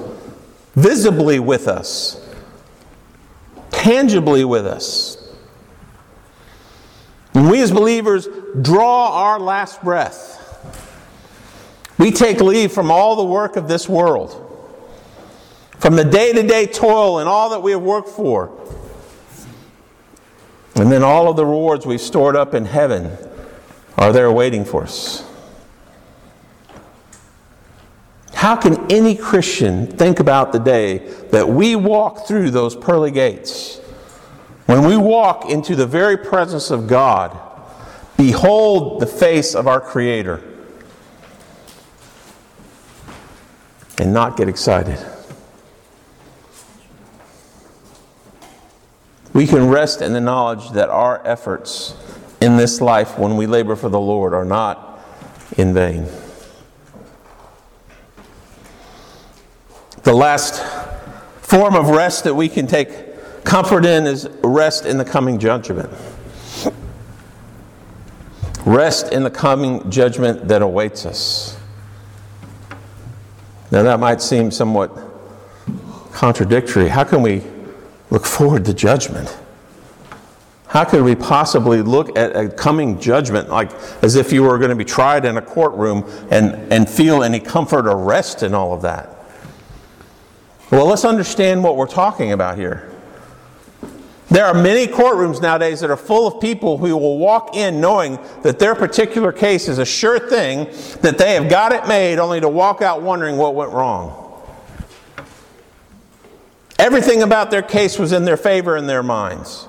visibly 0.75 1.39
with 1.41 1.69
us, 1.69 2.22
tangibly 3.83 4.45
with 4.45 4.65
us. 4.65 5.17
When 7.33 7.49
we 7.49 7.61
as 7.63 7.73
believers 7.73 8.29
draw 8.61 9.11
our 9.25 9.41
last 9.41 9.83
breath, 9.83 10.39
we 11.99 12.13
take 12.13 12.41
leave 12.41 12.71
from 12.73 12.93
all 12.93 13.17
the 13.17 13.25
work 13.25 13.57
of 13.57 13.67
this 13.67 13.89
world, 13.89 14.39
from 15.79 15.97
the 15.97 16.05
day 16.05 16.33
to 16.33 16.47
day 16.47 16.67
toil 16.67 17.19
and 17.19 17.29
all 17.29 17.51
that 17.51 17.63
we 17.63 17.73
have 17.73 17.83
worked 17.83 18.11
for, 18.11 18.57
and 20.77 20.91
then 20.91 21.03
all 21.03 21.29
of 21.29 21.37
the 21.37 21.45
rewards 21.45 21.85
we've 21.85 22.01
stored 22.01 22.37
up 22.37 22.55
in 22.55 22.65
heaven 22.65 23.17
are 23.99 24.13
there 24.13 24.31
waiting 24.31 24.65
for 24.65 24.85
us. 24.85 25.29
How 28.43 28.57
can 28.57 28.91
any 28.91 29.15
Christian 29.15 29.87
think 29.87 30.19
about 30.19 30.51
the 30.51 30.59
day 30.59 30.99
that 31.31 31.49
we 31.49 31.77
walk 31.77 32.27
through 32.27 32.51
those 32.51 32.75
pearly 32.75 33.13
gates? 33.13 33.79
When 34.67 34.83
we 34.83 34.97
walk 34.97 35.49
into 35.49 35.77
the 35.77 35.87
very 35.87 36.17
presence 36.17 36.73
of 36.73 36.89
God, 36.89 37.39
behold 38.17 38.99
the 38.99 39.07
face 39.07 39.55
of 39.55 39.69
our 39.69 39.81
Creator 39.81 40.43
and 43.99 44.13
not 44.13 44.37
get 44.37 44.49
excited. 44.49 44.99
We 49.33 49.47
can 49.47 49.69
rest 49.69 50.03
in 50.03 50.15
the 50.15 50.21
knowledge 50.21 50.71
that 50.71 50.89
our 50.89 51.25
efforts 51.25 51.95
in 52.41 52.57
this 52.57 52.81
life 52.81 53.17
when 53.17 53.37
we 53.37 53.47
labor 53.47 53.77
for 53.77 53.89
the 53.89 54.01
Lord 54.01 54.35
are 54.35 54.45
not 54.45 55.01
in 55.57 55.73
vain. 55.73 56.09
The 60.03 60.13
last 60.13 60.63
form 61.43 61.75
of 61.77 61.89
rest 61.91 62.25
that 62.25 62.35
we 62.35 62.49
can 62.49 62.67
take 62.67 63.45
comfort 63.45 63.85
in 63.85 64.07
is 64.07 64.29
rest 64.43 64.85
in 64.85 64.99
the 64.99 65.05
coming 65.05 65.39
judgment. 65.39 65.91
Rest 68.65 69.13
in 69.13 69.23
the 69.23 69.31
coming 69.31 69.91
judgment 69.91 70.49
that 70.49 70.63
awaits 70.63 71.07
us. 71.07 71.57
Now, 73.71 73.83
that 73.83 74.01
might 74.01 74.21
seem 74.21 74.51
somewhat 74.51 74.91
contradictory. 76.13 76.89
How 76.89 77.05
can 77.05 77.23
we 77.23 77.43
look 78.11 78.27
forward 78.27 78.65
to 78.67 78.75
judgment? 78.75 79.37
How 80.67 80.85
could 80.85 81.03
we 81.03 81.15
possibly 81.15 81.83
look 81.83 82.17
at 82.17 82.35
a 82.35 82.49
coming 82.49 82.99
judgment 82.99 83.51
like 83.51 83.71
as 84.03 84.17
if 84.17 84.33
you 84.33 84.43
were 84.43 84.59
going 84.59 84.71
to 84.71 84.77
be 84.77 84.85
tried 84.85 85.25
in 85.25 85.37
a 85.37 85.43
courtroom 85.43 86.05
and, 86.31 86.73
and 86.73 86.89
feel 86.89 87.23
any 87.23 87.41
comfort 87.41 87.87
or 87.87 87.97
rest 87.97 88.43
in 88.43 88.55
all 88.55 88.73
of 88.73 88.83
that? 88.83 89.22
Well, 90.73 90.87
let's 90.87 91.05
understand 91.05 91.63
what 91.63 91.77
we're 91.77 91.87
talking 91.87 92.33
about 92.33 92.57
here. 92.57 92.91
There 94.31 94.47
are 94.47 94.55
many 94.55 94.87
courtrooms 94.87 95.43
nowadays 95.43 95.81
that 95.81 95.91
are 95.91 95.99
full 95.99 96.27
of 96.27 96.41
people 96.41 96.79
who 96.79 96.97
will 96.97 97.19
walk 97.19 97.55
in 97.55 97.79
knowing 97.79 98.19
that 98.43 98.59
their 98.59 98.75
particular 98.75 99.33
case 99.33 99.69
is 99.69 99.77
a 99.77 99.85
sure 99.85 100.19
thing, 100.19 100.65
that 101.03 101.19
they 101.19 101.35
have 101.35 101.51
got 101.51 101.73
it 101.73 101.87
made, 101.87 102.19
only 102.19 102.41
to 102.41 102.49
walk 102.49 102.81
out 102.81 103.03
wondering 103.03 103.37
what 103.37 103.55
went 103.55 103.71
wrong. 103.73 104.19
Everything 106.79 107.23
about 107.23 107.51
their 107.51 107.61
case 107.61 107.99
was 107.99 108.13
in 108.13 108.25
their 108.25 108.39
favor 108.39 108.75
in 108.79 108.87
their 108.87 109.03
minds. 109.03 109.69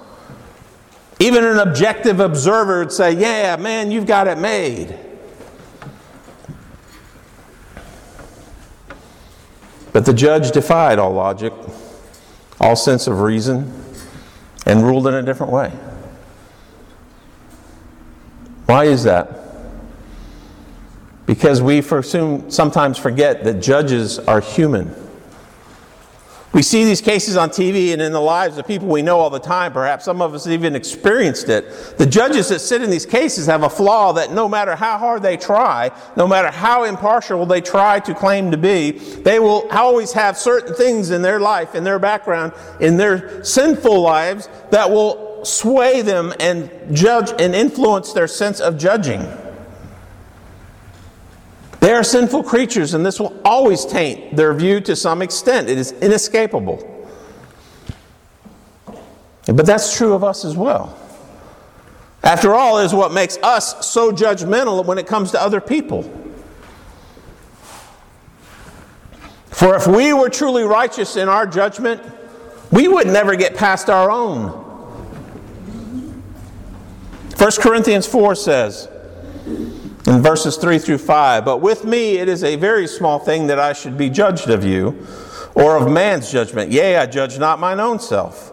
Even 1.19 1.43
an 1.43 1.57
objective 1.57 2.21
observer 2.21 2.79
would 2.79 2.93
say, 2.93 3.11
Yeah, 3.11 3.57
man, 3.57 3.91
you've 3.91 4.07
got 4.07 4.27
it 4.27 4.37
made. 4.37 4.97
But 9.93 10.05
the 10.05 10.13
judge 10.13 10.51
defied 10.51 10.99
all 10.99 11.13
logic, 11.13 11.53
all 12.59 12.75
sense 12.75 13.07
of 13.07 13.21
reason, 13.21 13.71
and 14.65 14.83
ruled 14.83 15.07
in 15.07 15.13
a 15.13 15.21
different 15.21 15.53
way. 15.53 15.71
Why 18.65 18.85
is 18.85 19.03
that? 19.03 19.39
Because 21.25 21.61
we 21.61 21.81
sometimes 21.81 22.97
forget 22.97 23.43
that 23.43 23.61
judges 23.61 24.19
are 24.19 24.41
human. 24.41 24.95
We 26.53 26.61
see 26.61 26.83
these 26.85 27.01
cases 27.01 27.35
on 27.35 27.49
TV 27.49 27.93
and 27.93 28.01
in 28.01 28.11
the 28.11 28.21
lives 28.21 28.59
of 28.59 28.67
people 28.67 28.87
we 28.87 29.01
know 29.01 29.19
all 29.19 29.31
the 29.31 29.39
time, 29.39 29.73
perhaps 29.73 30.05
some 30.05 30.21
of 30.21 30.35
us 30.35 30.45
even 30.45 30.75
experienced 30.75 31.49
it. 31.49 31.97
The 31.97 32.05
judges 32.05 32.49
that 32.49 32.59
sit 32.59 32.83
in 32.83 32.91
these 32.91 33.07
cases 33.07 33.47
have 33.47 33.63
a 33.63 33.69
flaw 33.69 34.13
that 34.13 34.31
no 34.31 34.47
matter 34.47 34.75
how 34.75 34.99
hard 34.99 35.23
they 35.23 35.35
try, 35.35 35.89
no 36.15 36.27
matter 36.27 36.51
how 36.51 36.83
impartial 36.83 37.47
they 37.47 37.59
try 37.59 37.99
to 38.01 38.13
claim 38.13 38.51
to 38.51 38.57
be, 38.57 38.91
they 38.91 39.39
will 39.39 39.67
always 39.71 40.13
have 40.13 40.37
certain 40.37 40.75
things 40.75 41.09
in 41.09 41.23
their 41.23 41.39
life, 41.39 41.73
in 41.73 41.83
their 41.83 41.97
background, 41.97 42.53
in 42.79 42.97
their 42.97 43.43
sinful 43.43 43.99
lives 43.99 44.47
that 44.69 44.91
will 44.91 45.43
sway 45.43 46.03
them 46.03 46.31
and 46.39 46.69
judge 46.95 47.31
and 47.41 47.55
influence 47.55 48.13
their 48.13 48.27
sense 48.27 48.59
of 48.59 48.77
judging. 48.77 49.21
They 51.83 51.91
are 51.91 52.01
sinful 52.01 52.43
creatures, 52.43 52.93
and 52.93 53.05
this 53.05 53.19
will 53.19 53.37
always 53.43 53.85
taint 53.85 54.37
their 54.37 54.53
view 54.53 54.79
to 54.79 54.95
some 54.95 55.21
extent. 55.21 55.67
It 55.67 55.77
is 55.77 55.91
inescapable. 55.91 56.79
But 59.47 59.65
that's 59.65 59.97
true 59.97 60.13
of 60.13 60.23
us 60.23 60.45
as 60.45 60.55
well. 60.55 60.97
After 62.23 62.55
all, 62.55 62.79
is 62.79 62.93
what 62.93 63.11
makes 63.11 63.37
us 63.43 63.85
so 63.85 64.13
judgmental 64.13 64.85
when 64.85 64.97
it 64.97 65.07
comes 65.07 65.31
to 65.31 65.41
other 65.41 65.59
people. 65.59 66.03
For 69.49 69.75
if 69.75 69.85
we 69.85 70.13
were 70.13 70.29
truly 70.29 70.63
righteous 70.63 71.17
in 71.17 71.27
our 71.27 71.45
judgment, 71.45 72.01
we 72.71 72.87
would 72.87 73.07
never 73.07 73.35
get 73.35 73.57
past 73.57 73.89
our 73.89 74.09
own. 74.09 74.51
1 77.37 77.51
Corinthians 77.59 78.07
4 78.07 78.35
says, 78.35 78.87
in 80.07 80.21
verses 80.21 80.57
3 80.57 80.79
through 80.79 80.97
5. 80.97 81.45
But 81.45 81.57
with 81.57 81.85
me 81.85 82.17
it 82.17 82.27
is 82.27 82.43
a 82.43 82.55
very 82.55 82.87
small 82.87 83.19
thing 83.19 83.47
that 83.47 83.59
I 83.59 83.73
should 83.73 83.97
be 83.97 84.09
judged 84.09 84.49
of 84.49 84.63
you, 84.63 85.05
or 85.55 85.77
of 85.77 85.91
man's 85.91 86.31
judgment. 86.31 86.71
Yea, 86.71 86.97
I 86.97 87.05
judge 87.05 87.37
not 87.37 87.59
mine 87.59 87.79
own 87.79 87.99
self. 87.99 88.49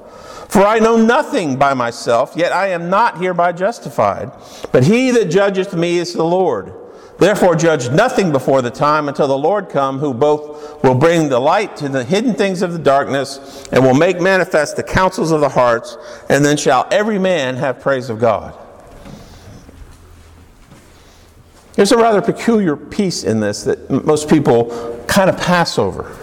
For 0.50 0.62
I 0.62 0.80
know 0.80 0.96
nothing 0.96 1.56
by 1.56 1.74
myself, 1.74 2.32
yet 2.36 2.52
I 2.52 2.68
am 2.68 2.90
not 2.90 3.18
hereby 3.18 3.52
justified. 3.52 4.32
But 4.72 4.84
he 4.84 5.10
that 5.12 5.26
judgeth 5.26 5.74
me 5.74 5.98
is 5.98 6.12
the 6.12 6.24
Lord. 6.24 6.74
Therefore 7.18 7.54
judge 7.54 7.90
nothing 7.90 8.32
before 8.32 8.60
the 8.60 8.70
time 8.70 9.08
until 9.08 9.28
the 9.28 9.38
Lord 9.38 9.68
come, 9.68 9.98
who 9.98 10.12
both 10.12 10.82
will 10.82 10.94
bring 10.94 11.28
the 11.28 11.38
light 11.38 11.76
to 11.76 11.88
the 11.88 12.02
hidden 12.02 12.34
things 12.34 12.62
of 12.62 12.72
the 12.72 12.78
darkness, 12.78 13.68
and 13.70 13.84
will 13.84 13.94
make 13.94 14.20
manifest 14.20 14.76
the 14.76 14.82
counsels 14.82 15.30
of 15.30 15.40
the 15.40 15.50
hearts, 15.50 15.96
and 16.28 16.44
then 16.44 16.56
shall 16.56 16.88
every 16.90 17.18
man 17.18 17.56
have 17.56 17.80
praise 17.80 18.10
of 18.10 18.18
God. 18.18 18.54
There's 21.74 21.92
a 21.92 21.96
rather 21.96 22.20
peculiar 22.20 22.76
piece 22.76 23.24
in 23.24 23.40
this 23.40 23.64
that 23.64 23.90
most 23.90 24.28
people 24.28 25.04
kind 25.06 25.30
of 25.30 25.38
pass 25.38 25.78
over. 25.78 26.16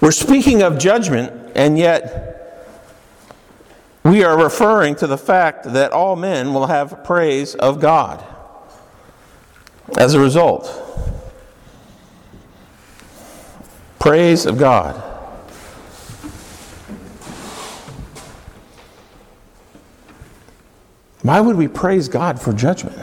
We're 0.00 0.10
speaking 0.10 0.62
of 0.62 0.78
judgment, 0.78 1.52
and 1.54 1.78
yet 1.78 2.32
we 4.04 4.24
are 4.24 4.36
referring 4.36 4.96
to 4.96 5.06
the 5.06 5.16
fact 5.16 5.72
that 5.72 5.92
all 5.92 6.16
men 6.16 6.52
will 6.52 6.66
have 6.66 7.04
praise 7.04 7.54
of 7.54 7.80
God 7.80 8.24
as 9.96 10.14
a 10.14 10.20
result. 10.20 10.78
Praise 14.00 14.46
of 14.46 14.58
God. 14.58 15.00
Why 21.22 21.40
would 21.40 21.54
we 21.54 21.68
praise 21.68 22.08
God 22.08 22.40
for 22.40 22.52
judgment? 22.52 22.98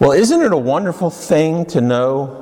Well, 0.00 0.10
isn't 0.10 0.40
it 0.40 0.52
a 0.52 0.56
wonderful 0.56 1.08
thing 1.08 1.66
to 1.66 1.80
know 1.80 2.40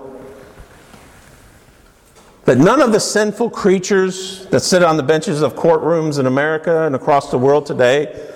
that 2.44 2.56
none 2.56 2.80
of 2.80 2.92
the 2.92 2.98
sinful 2.98 3.50
creatures 3.50 4.46
that 4.46 4.60
sit 4.60 4.82
on 4.82 4.96
the 4.96 5.02
benches 5.02 5.42
of 5.42 5.54
courtrooms 5.54 6.18
in 6.18 6.26
America 6.26 6.86
and 6.86 6.94
across 6.94 7.30
the 7.30 7.36
world 7.36 7.66
today 7.66 8.30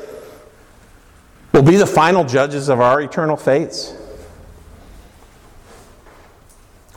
will 1.53 1.63
be 1.63 1.77
the 1.77 1.87
final 1.87 2.25
judges 2.25 2.69
of 2.69 2.81
our 2.81 3.01
eternal 3.01 3.37
fates? 3.37 3.95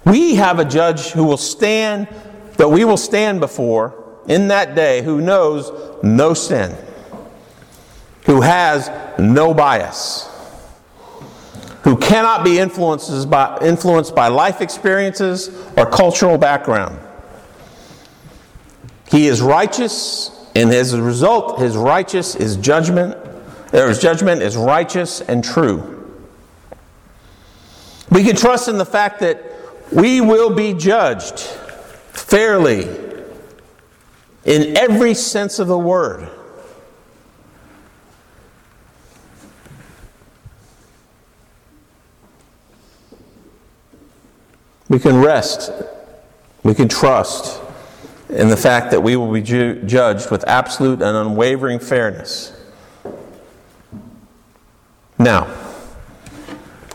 We 0.06 0.36
have 0.36 0.60
a 0.60 0.66
judge 0.66 1.12
who 1.12 1.24
will 1.24 1.38
stand, 1.38 2.10
that 2.58 2.70
we 2.70 2.84
will 2.84 2.98
stand 2.98 3.40
before 3.40 4.20
in 4.28 4.50
that 4.50 4.76
day, 4.76 5.02
who 5.04 5.22
knows 5.22 5.72
no 6.04 6.34
sin, 6.34 6.76
who 8.26 8.42
has 8.42 8.92
no 9.18 9.54
bias 9.54 10.29
who 11.84 11.98
cannot 11.98 12.44
be 12.44 12.60
influenced 12.60 13.30
by, 13.30 13.58
influenced 13.62 14.15
by 14.15 14.28
life 14.28 14.62
experiences 14.62 15.50
or 15.78 15.86
cultural 15.86 16.38
background. 16.38 17.00
He 19.10 19.28
is 19.28 19.42
righteous, 19.42 20.32
and 20.56 20.72
as 20.72 20.94
a 20.94 21.02
result, 21.02 21.60
his 21.60 21.76
righteous 21.76 22.36
is 22.36 22.58
judgment, 22.58 23.18
his 23.72 24.00
judgment 24.00 24.42
is 24.42 24.58
righteous 24.58 25.22
and 25.22 25.44
true. 25.44 25.96
We 28.12 28.24
can 28.24 28.36
trust 28.36 28.68
in 28.68 28.78
the 28.78 28.86
fact 28.86 29.20
that 29.22 29.44
we 29.92 30.22
will 30.22 30.50
be 30.50 30.74
judged 30.74 31.39
fairly 31.39 32.88
in 34.46 34.78
every 34.78 35.13
sense 35.13 35.60
of 35.60 35.68
the 35.68 35.78
word. 35.78 36.30
We 44.89 44.99
can 44.99 45.21
rest, 45.21 45.71
we 46.63 46.73
can 46.73 46.89
trust 46.89 47.62
in 48.30 48.49
the 48.49 48.58
fact 48.58 48.91
that 48.91 49.02
we 49.02 49.15
will 49.15 49.32
be 49.32 49.41
ju- 49.41 49.82
judged 49.84 50.32
with 50.32 50.47
absolute 50.47 51.02
and 51.02 51.15
unwavering 51.15 51.80
fairness. 51.80 52.56
Now, 55.17 55.45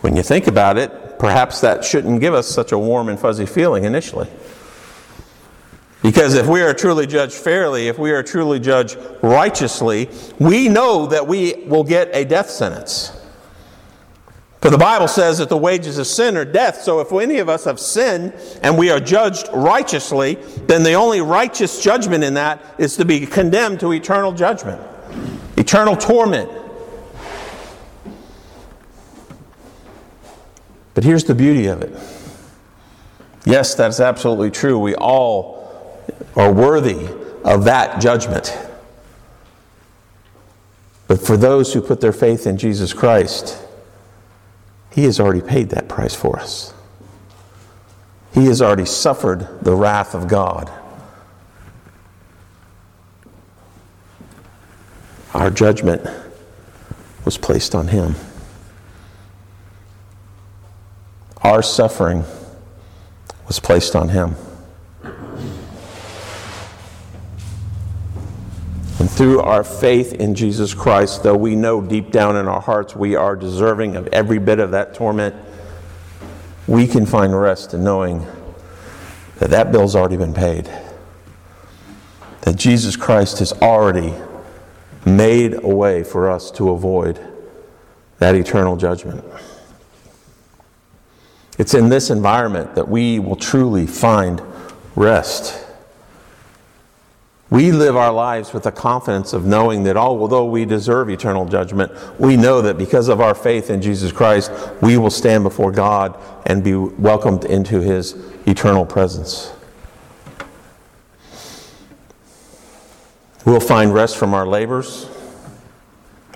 when 0.01 0.17
you 0.17 0.23
think 0.23 0.47
about 0.47 0.77
it, 0.77 1.19
perhaps 1.19 1.61
that 1.61 1.85
shouldn't 1.85 2.21
give 2.21 2.35
us 2.35 2.49
such 2.49 2.73
a 2.73 2.79
warm 2.79 3.09
and 3.09 3.19
fuzzy 3.19 3.47
feeling 3.47 3.85
initially. 3.85 4.29
Because 6.03 6.35
if 6.35 6.47
we 6.47 6.61
are 6.61 6.75
truly 6.75 7.07
judged 7.07 7.33
fairly, 7.33 7.89
if 7.89 7.99
we 7.99 8.11
are 8.11 8.23
truly 8.23 8.61
judged 8.61 8.99
righteously, 9.23 10.11
we 10.39 10.69
know 10.69 11.07
that 11.07 11.27
we 11.27 11.65
will 11.67 11.85
get 11.85 12.11
a 12.13 12.25
death 12.25 12.51
sentence. 12.51 13.14
For 14.65 14.71
the 14.71 14.79
Bible 14.79 15.09
says 15.09 15.37
that 15.37 15.51
the 15.51 15.59
wages 15.59 15.99
of 15.99 16.07
sin 16.07 16.39
are 16.39 16.45
death. 16.47 16.81
So 16.81 17.01
if 17.01 17.13
any 17.13 17.39
of 17.39 17.51
us 17.51 17.65
have 17.67 17.79
sinned 17.79 18.33
and 18.63 18.79
we 18.79 18.89
are 18.89 18.99
judged 18.99 19.47
righteously, 19.53 20.37
then 20.67 20.83
the 20.83 20.95
only 20.95 21.21
righteous 21.21 21.83
judgment 21.83 22.25
in 22.25 22.33
that 22.33 22.65
is 22.79 22.97
to 22.97 23.05
be 23.05 23.27
condemned 23.27 23.81
to 23.81 23.93
eternal 23.93 24.33
judgment, 24.33 24.81
eternal 25.59 25.95
torment. 25.97 26.51
But 30.95 31.05
here's 31.05 31.25
the 31.25 31.35
beauty 31.35 31.67
of 31.67 31.83
it. 31.83 31.93
Yes, 33.45 33.75
that's 33.75 34.01
absolutely 34.01 34.51
true. 34.51 34.79
We 34.79 34.95
all 34.95 36.03
are 36.37 36.51
worthy 36.51 37.07
of 37.45 37.65
that 37.65 38.01
judgment. 38.01 38.57
But 41.07 41.21
for 41.21 41.37
those 41.37 41.75
who 41.75 41.83
put 41.83 42.01
their 42.01 42.15
faith 42.15 42.47
in 42.47 42.57
Jesus 42.57 42.95
Christ, 42.95 43.61
He 44.95 45.05
has 45.05 45.19
already 45.19 45.41
paid 45.41 45.71
that 45.71 45.89
price 45.89 46.15
for 46.15 46.39
us. 46.39 46.73
He 48.33 48.47
has 48.47 48.63
already 48.63 48.85
suffered 48.85 49.49
the 49.63 49.75
wrath 49.75 50.15
of 50.15 50.29
God. 50.29 50.71
Our 55.33 55.51
judgment 55.51 56.09
was 57.25 57.37
placed 57.37 57.75
on 57.75 57.89
Him. 57.89 58.15
Our 61.43 61.63
suffering 61.63 62.25
was 63.49 63.59
placed 63.59 63.97
on 63.97 64.11
Him. 64.11 64.37
And 69.01 69.11
through 69.11 69.41
our 69.41 69.65
faith 69.65 70.13
in 70.13 70.35
Jesus 70.35 70.73
Christ, 70.73 71.23
though 71.23 71.37
we 71.37 71.57
know 71.57 71.81
deep 71.81 72.11
down 72.11 72.37
in 72.37 72.47
our 72.47 72.61
hearts 72.61 72.95
we 72.95 73.17
are 73.17 73.35
deserving 73.35 73.97
of 73.97 74.07
every 74.09 74.39
bit 74.39 74.61
of 74.61 74.71
that 74.71 74.95
torment, 74.95 75.35
we 76.67 76.87
can 76.87 77.05
find 77.05 77.39
rest 77.39 77.75
in 77.75 77.83
knowing 77.85 78.27
that 79.39 79.51
that 79.51 79.73
bill's 79.73 79.97
already 79.97 80.17
been 80.17 80.33
paid. 80.33 80.71
That 82.43 82.57
Jesus 82.57 82.97
Christ 82.97 83.41
has 83.41 83.53
already 83.55 84.15
made 85.05 85.55
a 85.55 85.69
way 85.69 86.05
for 86.05 86.31
us 86.31 86.51
to 86.53 86.71
avoid 86.71 87.21
that 88.19 88.35
eternal 88.35 88.77
judgment. 88.77 89.25
It's 91.59 91.75
in 91.75 91.89
this 91.89 92.11
environment 92.11 92.75
that 92.75 92.89
we 92.89 93.19
will 93.19 93.37
truly 93.37 93.87
find 93.87 94.41
rest. 94.97 95.64
We 97.55 97.71
live 97.71 97.95
our 97.95 98.11
lives 98.11 98.53
with 98.53 98.65
the 98.65 98.73
confidence 98.73 99.33
of 99.33 99.45
knowing 99.45 99.85
that 99.85 99.97
although 99.97 100.45
we 100.45 100.65
deserve 100.65 101.09
eternal 101.09 101.45
judgment, 101.45 101.93
we 102.19 102.37
know 102.37 102.61
that 102.63 102.77
because 102.77 103.07
of 103.07 103.21
our 103.21 103.33
faith 103.33 103.71
in 103.71 103.81
Jesus 103.81 104.11
Christ, 104.11 104.51
we 104.83 104.99
will 104.99 105.09
stand 105.09 105.45
before 105.45 105.71
God 105.71 106.19
and 106.47 106.65
be 106.65 106.75
welcomed 106.75 107.45
into 107.45 107.79
his 107.79 108.17
eternal 108.45 108.85
presence. 108.85 109.53
We'll 113.45 113.61
find 113.61 113.95
rest 113.95 114.17
from 114.17 114.35
our 114.35 114.49
labors, 114.49 115.09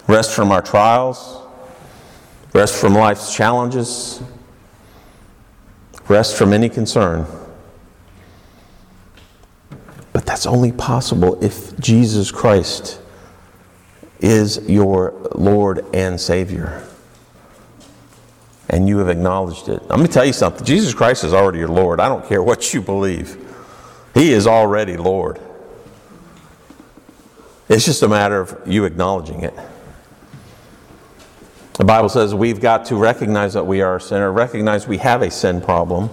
rest 0.06 0.30
from 0.30 0.52
our 0.52 0.62
trials, 0.62 1.42
rest 2.54 2.76
from 2.76 2.94
life's 2.94 3.34
challenges, 3.34 4.22
rest 6.06 6.36
from 6.36 6.52
any 6.52 6.68
concern. 6.68 7.26
But 10.18 10.26
that's 10.26 10.46
only 10.46 10.72
possible 10.72 11.40
if 11.44 11.78
Jesus 11.78 12.32
Christ 12.32 13.00
is 14.18 14.68
your 14.68 15.12
Lord 15.36 15.86
and 15.94 16.20
Savior. 16.20 16.84
And 18.68 18.88
you 18.88 18.98
have 18.98 19.08
acknowledged 19.08 19.68
it. 19.68 19.80
Let 19.88 20.00
me 20.00 20.08
tell 20.08 20.24
you 20.24 20.32
something 20.32 20.66
Jesus 20.66 20.92
Christ 20.92 21.22
is 21.22 21.32
already 21.32 21.60
your 21.60 21.68
Lord. 21.68 22.00
I 22.00 22.08
don't 22.08 22.26
care 22.26 22.42
what 22.42 22.74
you 22.74 22.82
believe, 22.82 23.36
He 24.12 24.32
is 24.32 24.48
already 24.48 24.96
Lord. 24.96 25.40
It's 27.68 27.84
just 27.84 28.02
a 28.02 28.08
matter 28.08 28.40
of 28.40 28.60
you 28.66 28.86
acknowledging 28.86 29.42
it. 29.42 29.54
The 31.74 31.84
Bible 31.84 32.08
says 32.08 32.34
we've 32.34 32.60
got 32.60 32.86
to 32.86 32.96
recognize 32.96 33.54
that 33.54 33.68
we 33.68 33.82
are 33.82 33.94
a 33.94 34.00
sinner, 34.00 34.32
recognize 34.32 34.88
we 34.88 34.98
have 34.98 35.22
a 35.22 35.30
sin 35.30 35.60
problem 35.60 36.10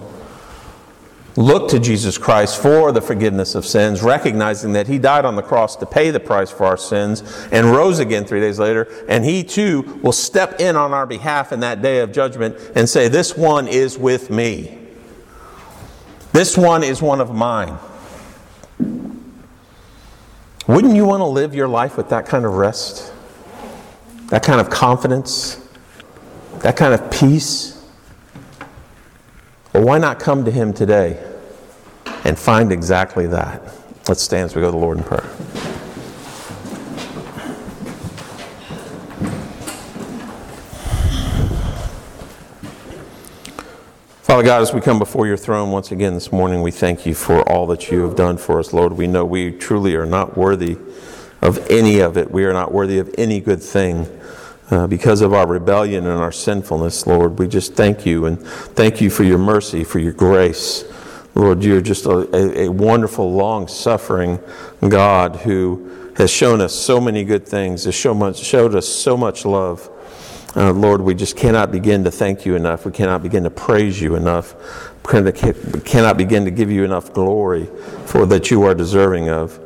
look 1.36 1.68
to 1.70 1.78
Jesus 1.78 2.16
Christ 2.18 2.60
for 2.60 2.92
the 2.92 3.00
forgiveness 3.00 3.54
of 3.54 3.66
sins, 3.66 4.02
recognizing 4.02 4.72
that 4.72 4.88
He 4.88 4.98
died 4.98 5.24
on 5.24 5.36
the 5.36 5.42
cross 5.42 5.76
to 5.76 5.86
pay 5.86 6.10
the 6.10 6.20
price 6.20 6.50
for 6.50 6.64
our 6.64 6.76
sins 6.76 7.22
and 7.52 7.66
rose 7.66 7.98
again 7.98 8.24
three 8.24 8.40
days 8.40 8.58
later, 8.58 8.88
and 9.08 9.24
He 9.24 9.44
too 9.44 10.00
will 10.02 10.12
step 10.12 10.60
in 10.60 10.76
on 10.76 10.92
our 10.92 11.06
behalf 11.06 11.52
in 11.52 11.60
that 11.60 11.82
day 11.82 12.00
of 12.00 12.12
judgment 12.12 12.56
and 12.74 12.88
say, 12.88 13.08
This 13.08 13.36
one 13.36 13.68
is 13.68 13.98
with 13.98 14.30
me. 14.30 14.78
This 16.32 16.56
one 16.56 16.82
is 16.82 17.00
one 17.00 17.20
of 17.20 17.34
mine. 17.34 17.78
Wouldn't 20.66 20.96
you 20.96 21.04
want 21.04 21.20
to 21.20 21.26
live 21.26 21.54
your 21.54 21.68
life 21.68 21.96
with 21.96 22.08
that 22.08 22.26
kind 22.26 22.44
of 22.44 22.54
rest? 22.54 23.12
That 24.28 24.42
kind 24.42 24.60
of 24.60 24.68
confidence? 24.68 25.64
That 26.60 26.76
kind 26.76 26.92
of 26.92 27.10
peace? 27.10 27.75
Well, 29.76 29.84
why 29.84 29.98
not 29.98 30.18
come 30.18 30.46
to 30.46 30.50
Him 30.50 30.72
today 30.72 31.22
and 32.24 32.38
find 32.38 32.72
exactly 32.72 33.26
that? 33.26 33.60
Let's 34.08 34.22
stand 34.22 34.46
as 34.46 34.56
we 34.56 34.62
go 34.62 34.68
to 34.68 34.70
the 34.70 34.78
Lord 34.78 34.96
in 34.96 35.04
prayer. 35.04 35.20
Father 44.22 44.44
God, 44.44 44.62
as 44.62 44.72
we 44.72 44.80
come 44.80 44.98
before 44.98 45.26
your 45.26 45.36
throne 45.36 45.70
once 45.70 45.92
again 45.92 46.14
this 46.14 46.32
morning, 46.32 46.62
we 46.62 46.70
thank 46.70 47.04
you 47.04 47.14
for 47.14 47.46
all 47.46 47.66
that 47.66 47.90
you 47.90 48.00
have 48.04 48.16
done 48.16 48.38
for 48.38 48.58
us, 48.58 48.72
Lord. 48.72 48.94
We 48.94 49.06
know 49.06 49.26
we 49.26 49.52
truly 49.52 49.94
are 49.94 50.06
not 50.06 50.38
worthy 50.38 50.78
of 51.42 51.58
any 51.68 51.98
of 51.98 52.16
it. 52.16 52.30
We 52.30 52.46
are 52.46 52.54
not 52.54 52.72
worthy 52.72 52.98
of 52.98 53.14
any 53.18 53.40
good 53.40 53.62
thing 53.62 54.06
uh, 54.70 54.86
because 54.86 55.20
of 55.20 55.32
our 55.32 55.46
rebellion 55.46 56.06
and 56.06 56.18
our 56.20 56.32
sinfulness, 56.32 57.06
Lord. 57.06 57.38
We 57.38 57.48
just 57.48 57.74
thank 57.74 58.04
you 58.04 58.26
and 58.26 58.40
thank 58.42 59.00
you 59.00 59.10
for 59.10 59.22
your 59.22 59.38
mercy, 59.38 59.84
for 59.84 59.98
your 59.98 60.12
grace. 60.12 60.84
Lord, 61.34 61.62
you're 61.62 61.82
just 61.82 62.06
a, 62.06 62.62
a, 62.62 62.68
wonderful, 62.68 63.30
long 63.32 63.68
suffering 63.68 64.40
God 64.80 65.36
who 65.36 66.12
has 66.16 66.30
shown 66.30 66.62
us 66.62 66.74
so 66.74 67.00
many 67.00 67.24
good 67.24 67.46
things, 67.46 67.84
has 67.84 67.94
show 67.94 68.14
much, 68.14 68.38
showed 68.38 68.74
us 68.74 68.88
so 68.88 69.16
much 69.16 69.44
love. 69.44 69.90
Uh, 70.56 70.72
Lord, 70.72 71.02
we 71.02 71.14
just 71.14 71.36
cannot 71.36 71.70
begin 71.70 72.04
to 72.04 72.10
thank 72.10 72.46
you 72.46 72.56
enough. 72.56 72.86
We 72.86 72.92
cannot 72.92 73.22
begin 73.22 73.44
to 73.44 73.50
praise 73.50 74.00
you 74.00 74.14
enough. 74.14 74.54
We 75.12 75.30
cannot 75.84 76.16
begin 76.16 76.46
to 76.46 76.50
give 76.50 76.70
you 76.70 76.84
enough 76.84 77.12
glory 77.12 77.66
for 78.06 78.24
that 78.26 78.50
you 78.50 78.62
are 78.62 78.74
deserving 78.74 79.28
of. 79.28 79.60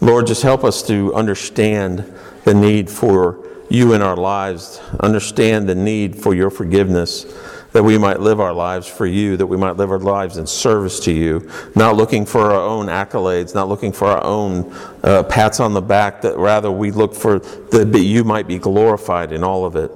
Lord, 0.00 0.28
just 0.28 0.42
help 0.42 0.62
us 0.62 0.84
to 0.84 1.12
understand 1.14 2.14
the 2.44 2.54
need 2.54 2.88
for 2.88 3.47
you 3.68 3.92
in 3.92 4.02
our 4.02 4.16
lives, 4.16 4.80
understand 5.00 5.68
the 5.68 5.74
need 5.74 6.16
for 6.16 6.34
your 6.34 6.50
forgiveness, 6.50 7.26
that 7.72 7.82
we 7.82 7.98
might 7.98 8.20
live 8.20 8.40
our 8.40 8.52
lives 8.52 8.86
for 8.86 9.06
you, 9.06 9.36
that 9.36 9.46
we 9.46 9.56
might 9.56 9.76
live 9.76 9.90
our 9.90 9.98
lives 9.98 10.38
in 10.38 10.46
service 10.46 11.00
to 11.00 11.12
you, 11.12 11.50
not 11.74 11.96
looking 11.96 12.24
for 12.24 12.50
our 12.50 12.60
own 12.60 12.86
accolades, 12.86 13.54
not 13.54 13.68
looking 13.68 13.92
for 13.92 14.08
our 14.08 14.24
own 14.24 14.72
uh, 15.02 15.22
pats 15.24 15.60
on 15.60 15.74
the 15.74 15.82
back, 15.82 16.22
that 16.22 16.36
rather 16.38 16.70
we 16.70 16.90
look 16.90 17.14
for 17.14 17.38
that 17.38 18.00
you 18.00 18.24
might 18.24 18.46
be 18.46 18.58
glorified 18.58 19.32
in 19.32 19.44
all 19.44 19.66
of 19.66 19.76
it. 19.76 19.90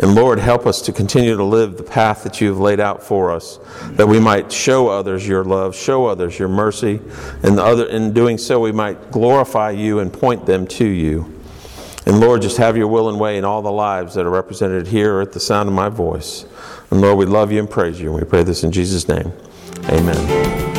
And 0.00 0.16
Lord, 0.16 0.40
help 0.40 0.66
us 0.66 0.82
to 0.82 0.92
continue 0.92 1.36
to 1.36 1.44
live 1.44 1.76
the 1.76 1.84
path 1.84 2.24
that 2.24 2.40
you 2.40 2.48
have 2.48 2.58
laid 2.58 2.80
out 2.80 3.04
for 3.04 3.30
us, 3.30 3.60
that 3.90 4.08
we 4.08 4.18
might 4.18 4.50
show 4.50 4.88
others 4.88 5.26
your 5.26 5.44
love, 5.44 5.76
show 5.76 6.06
others 6.06 6.36
your 6.36 6.48
mercy, 6.48 7.00
and 7.44 7.56
the 7.56 7.62
other, 7.62 7.86
in 7.86 8.12
doing 8.12 8.36
so 8.36 8.58
we 8.58 8.72
might 8.72 9.12
glorify 9.12 9.70
you 9.70 10.00
and 10.00 10.12
point 10.12 10.46
them 10.46 10.66
to 10.66 10.84
you. 10.84 11.33
And 12.06 12.20
Lord, 12.20 12.42
just 12.42 12.58
have 12.58 12.76
your 12.76 12.86
will 12.86 13.08
and 13.08 13.18
way 13.18 13.38
in 13.38 13.44
all 13.44 13.62
the 13.62 13.72
lives 13.72 14.14
that 14.14 14.26
are 14.26 14.30
represented 14.30 14.88
here 14.88 15.20
at 15.20 15.32
the 15.32 15.40
sound 15.40 15.68
of 15.70 15.74
my 15.74 15.88
voice. 15.88 16.44
And 16.90 17.00
Lord, 17.00 17.16
we 17.16 17.24
love 17.24 17.50
you 17.50 17.58
and 17.58 17.68
praise 17.68 17.98
you. 17.98 18.10
And 18.10 18.20
we 18.20 18.28
pray 18.28 18.42
this 18.42 18.62
in 18.62 18.72
Jesus' 18.72 19.08
name. 19.08 19.32
Amen. 19.88 20.74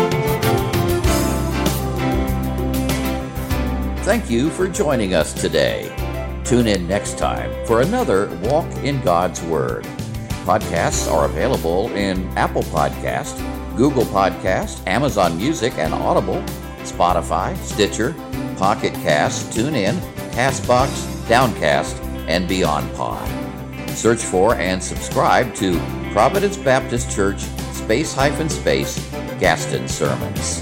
Thank 4.04 4.30
you 4.30 4.52
for 4.52 4.68
joining 4.68 5.16
us 5.16 5.34
today. 5.34 5.92
Tune 6.44 6.68
in 6.68 6.88
next 6.88 7.18
time 7.18 7.66
for 7.66 7.82
another 7.82 8.28
Walk 8.44 8.72
in 8.84 9.02
God's 9.02 9.42
Word. 9.42 9.84
Podcasts 10.46 11.12
are 11.12 11.26
available 11.26 11.90
in 11.96 12.28
Apple 12.38 12.62
Podcast, 12.62 13.36
Google 13.76 14.06
Podcast, 14.06 14.86
Amazon 14.86 15.36
Music 15.38 15.74
and 15.80 15.92
Audible, 15.92 16.40
Spotify, 16.84 17.58
Stitcher, 17.58 18.14
Pocket 18.58 18.94
Cast, 18.94 19.52
TuneIn, 19.58 19.96
Castbox, 20.34 21.15
Downcast, 21.28 22.02
and 22.28 22.48
Beyond 22.48 22.94
Pod. 22.96 23.28
Search 23.90 24.22
for 24.22 24.56
and 24.56 24.84
subscribe 24.84 25.54
to 25.56 25.80
Providence 26.12 26.58
Baptist 26.58 27.16
Church 27.16 27.42
space 27.74 28.14
hyphen 28.14 28.50
space 28.50 28.98
Gaston 29.40 29.88
Sermons. 29.88 30.62